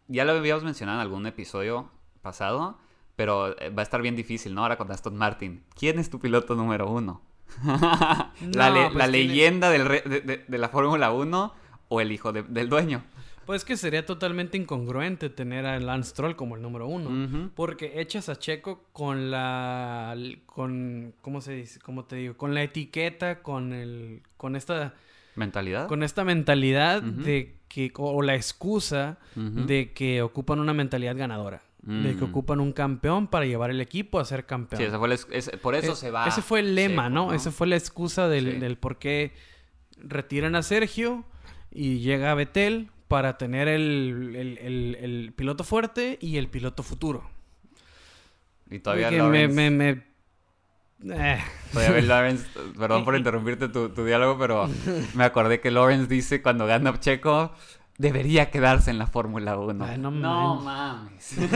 [0.08, 1.90] ya lo habíamos mencionado en algún episodio
[2.22, 2.78] pasado,
[3.18, 4.62] pero eh, va a estar bien difícil, ¿no?
[4.62, 5.64] Ahora con Aston Martin.
[5.78, 7.22] ¿Quién es tu piloto número uno?
[7.66, 11.54] la No, le- pues la leyenda del re- de, de- de la Fórmula 1
[11.90, 13.04] o el hijo de- del dueño.
[13.46, 17.50] Pues que sería totalmente incongruente tener a Lance Stroll como el número uno.
[17.56, 20.16] Porque echas a Checo con la...
[20.46, 21.14] con...
[21.22, 21.80] ¿Cómo se dice?
[21.80, 22.36] ¿Cómo te digo?
[22.36, 24.22] Con la etiqueta, con el...
[24.36, 24.94] con esta...
[25.36, 25.88] ¿Mentalidad?
[25.88, 27.92] con esta mentalidad de que...
[27.96, 31.62] o la excusa de que ocupan una mentalidad ganadora.
[31.82, 32.30] De que Mm.
[32.30, 34.82] ocupan un campeón para llevar el equipo a ser campeón.
[34.82, 36.28] Sí, ese fue el es- ese- por eso Es- se va.
[36.28, 37.34] Ese fue el lema, Checo, ¿no?
[37.34, 38.60] Esa fue la excusa del, Sí.
[38.60, 39.34] del por qué
[39.98, 41.24] retiran a Sergio
[41.72, 47.30] y llega Betel para tener el, el- el- el piloto fuerte y el piloto futuro.
[48.70, 49.94] Y todavía Lawrence- me, me,
[51.04, 51.40] me- eh,
[51.72, 52.46] Todavía Lawrence,
[52.78, 54.70] perdón por interrumpirte tu, tu diálogo, pero
[55.14, 57.54] me acordé que Lawrence dice cuando gana Checo,
[57.98, 59.86] debería quedarse en la Fórmula 1.
[59.86, 61.36] Ay, no mames.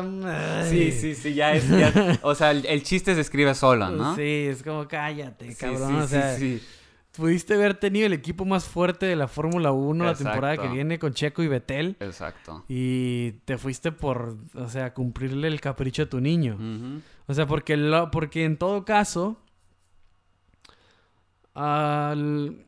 [0.00, 0.22] um,
[0.68, 1.68] sí, sí, sí, ya es.
[1.68, 4.16] ya- o sea, el, el chiste se escribe solo, ¿no?
[4.16, 5.88] Sí, es como cállate, cabrón.
[5.88, 6.62] sí, o sí, sea, sí.
[7.12, 10.98] pudiste haber tenido el equipo más fuerte de la Fórmula 1 la temporada que viene
[10.98, 11.96] con Checo y Betel.
[12.00, 12.64] Exacto.
[12.68, 16.58] Y te fuiste por, o sea, cumplirle el capricho a tu niño.
[17.28, 19.40] O sea, porque, lo, porque en todo caso,
[21.54, 22.64] al-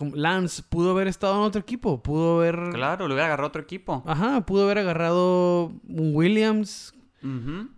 [0.00, 2.70] como Lance pudo haber estado en otro equipo, pudo haber...
[2.72, 4.02] Claro, le hubiera agarrado otro equipo.
[4.06, 6.94] Ajá, pudo haber agarrado un Williams,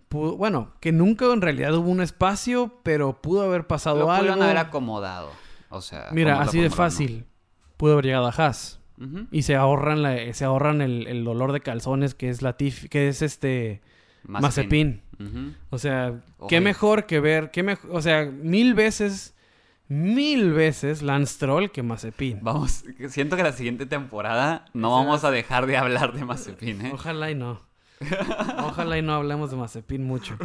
[0.09, 4.19] pudo- bueno, que nunca en realidad hubo un espacio, pero pudo haber pasado Lo algo.
[4.23, 5.29] pudieron haber acomodado.
[5.69, 7.25] O sea, Mira, así de fácil,
[7.77, 8.79] pudo haber llegado a Haas.
[8.97, 9.05] 1.
[9.07, 9.27] Ujú.
[9.31, 13.09] Y se ahorran, la- se ahorran el, el dolor de calzones que es Latif, que
[13.09, 13.81] es este
[14.23, 15.01] Mazepin.
[15.69, 16.47] O sea, Oye.
[16.49, 19.35] qué mejor que ver, qué mejor, o sea, mil veces,
[19.87, 22.39] mil veces Lance Stroll que Mazepin.
[22.41, 26.85] Vamos, siento que la siguiente temporada no Esa- vamos a dejar de hablar de Mazepin,
[26.87, 26.91] ¿eh?
[26.93, 27.61] Ojalá y no.
[28.65, 30.37] Ojalá y no hablemos de Mazepin mucho.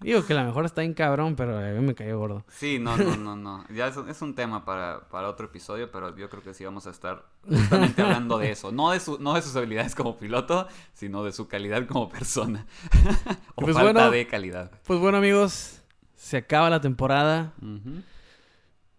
[0.00, 2.44] Digo que la mejor está en cabrón, pero a mí me cayó gordo.
[2.48, 3.64] Sí, no, no, no, no.
[3.70, 6.86] Ya es, es un tema para, para otro episodio, pero yo creo que sí vamos
[6.86, 8.70] a estar justamente hablando de eso.
[8.70, 12.66] No de, su, no de sus habilidades como piloto, sino de su calidad como persona.
[13.54, 14.10] o Pues falta bueno.
[14.10, 14.70] de calidad.
[14.86, 15.80] Pues bueno, amigos,
[16.16, 17.54] se acaba la temporada.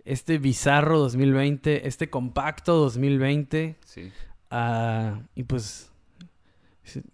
[0.06, 3.76] Este bizarro 2020, este compacto 2020.
[3.86, 4.12] Sí.
[4.52, 5.92] Ah, y pues,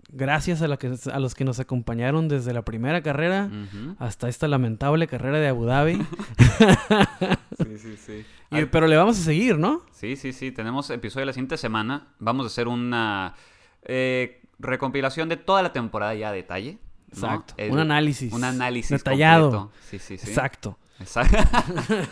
[0.10, 3.50] gracias a, la que, a los que nos acompañaron desde la primera carrera
[3.98, 6.02] hasta esta lamentable carrera de Abu Dhabi.
[7.58, 8.26] Sí, sí, sí.
[8.52, 9.84] Y- pero le vamos a seguir, ¿no?
[9.92, 10.52] Sí, sí, sí.
[10.52, 12.08] Tenemos episodio la siguiente semana.
[12.20, 13.36] Vamos a hacer una
[13.84, 16.74] eh, recompilación de toda la temporada ya a detalle.
[16.74, 17.14] ¿no?
[17.14, 17.54] Exacto.
[17.58, 18.34] El- un análisis.
[18.34, 19.52] Un análisis detallado.
[19.52, 19.72] completo.
[19.90, 20.28] Sí, sí, sí.
[20.30, 20.78] Exacto.
[21.02, 21.38] Exacto.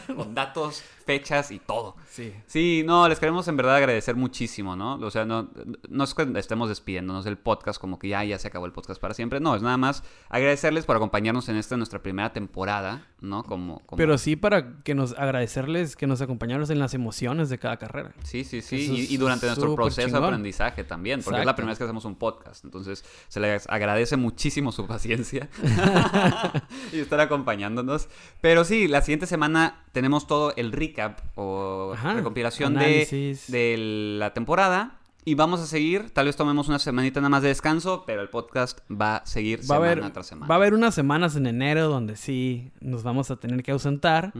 [0.15, 1.95] Con datos, fechas y todo.
[2.11, 2.31] Sí.
[2.45, 4.93] Sí, no, les queremos en verdad agradecer muchísimo, ¿no?
[4.93, 5.49] O sea, no,
[5.89, 9.01] no es que estemos despidiéndonos del podcast como que ya, ya se acabó el podcast
[9.01, 9.39] para siempre.
[9.39, 13.43] No, es nada más agradecerles por acompañarnos en esta nuestra primera temporada, ¿no?
[13.43, 17.57] Como, como- Pero sí para que nos agradecerles que nos acompañaron en las emociones de
[17.57, 18.11] cada carrera.
[18.23, 19.07] Sí, sí, sí.
[19.09, 22.17] Y, durante nuestro proceso de aprendizaje también, porque es la primera vez que hacemos un
[22.17, 22.63] podcast.
[22.65, 25.49] Entonces, se les agradece muchísimo su paciencia
[26.93, 28.09] y estar acompañándonos.
[28.41, 33.75] Pero sí, la siguiente semana tenemos todo el recap recap o Ajá, recompilación de, de
[34.19, 34.95] la temporada.
[35.25, 38.29] Y vamos a seguir, tal vez tomemos una semanita nada más de descanso, pero el
[38.29, 40.47] podcast va a seguir Va a, semana haber, tras semana.
[40.47, 44.33] va a haber unas semanas en enero donde sí nos vamos a tener que ausentar,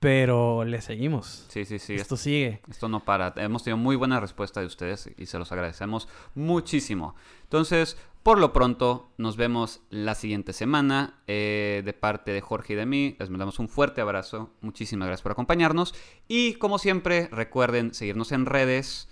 [0.00, 1.46] pero le seguimos.
[1.48, 1.94] Sí, sí, sí.
[1.94, 2.60] Esto sigue.
[2.68, 3.32] Esto no para.
[3.36, 7.14] Hemos tenido muy buena respuesta de ustedes y se los agradecemos muchísimo.
[7.44, 11.20] Entonces, por lo pronto, nos vemos la siguiente semana.
[11.26, 14.50] Eh, de parte de Jorge y de mí, les mandamos un fuerte abrazo.
[14.60, 15.94] Muchísimas gracias por acompañarnos.
[16.28, 19.08] Y como siempre, recuerden seguirnos en redes,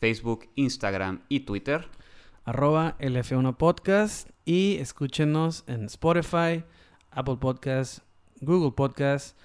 [0.00, 1.88] Facebook, Instagram y Twitter.
[2.44, 6.64] Arroba LF1 Podcast y escúchenos en Spotify,
[7.10, 7.98] Apple Podcast,
[8.40, 9.36] Google Podcast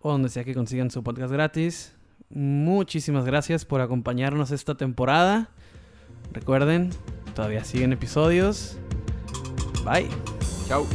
[0.00, 1.94] o donde sea que consigan su podcast gratis.
[2.30, 5.50] Muchísimas gracias por acompañarnos esta temporada.
[6.32, 6.90] Recuerden,
[7.40, 8.76] todavía siguen episodios.
[9.82, 10.10] Bye.
[10.68, 10.86] Chao.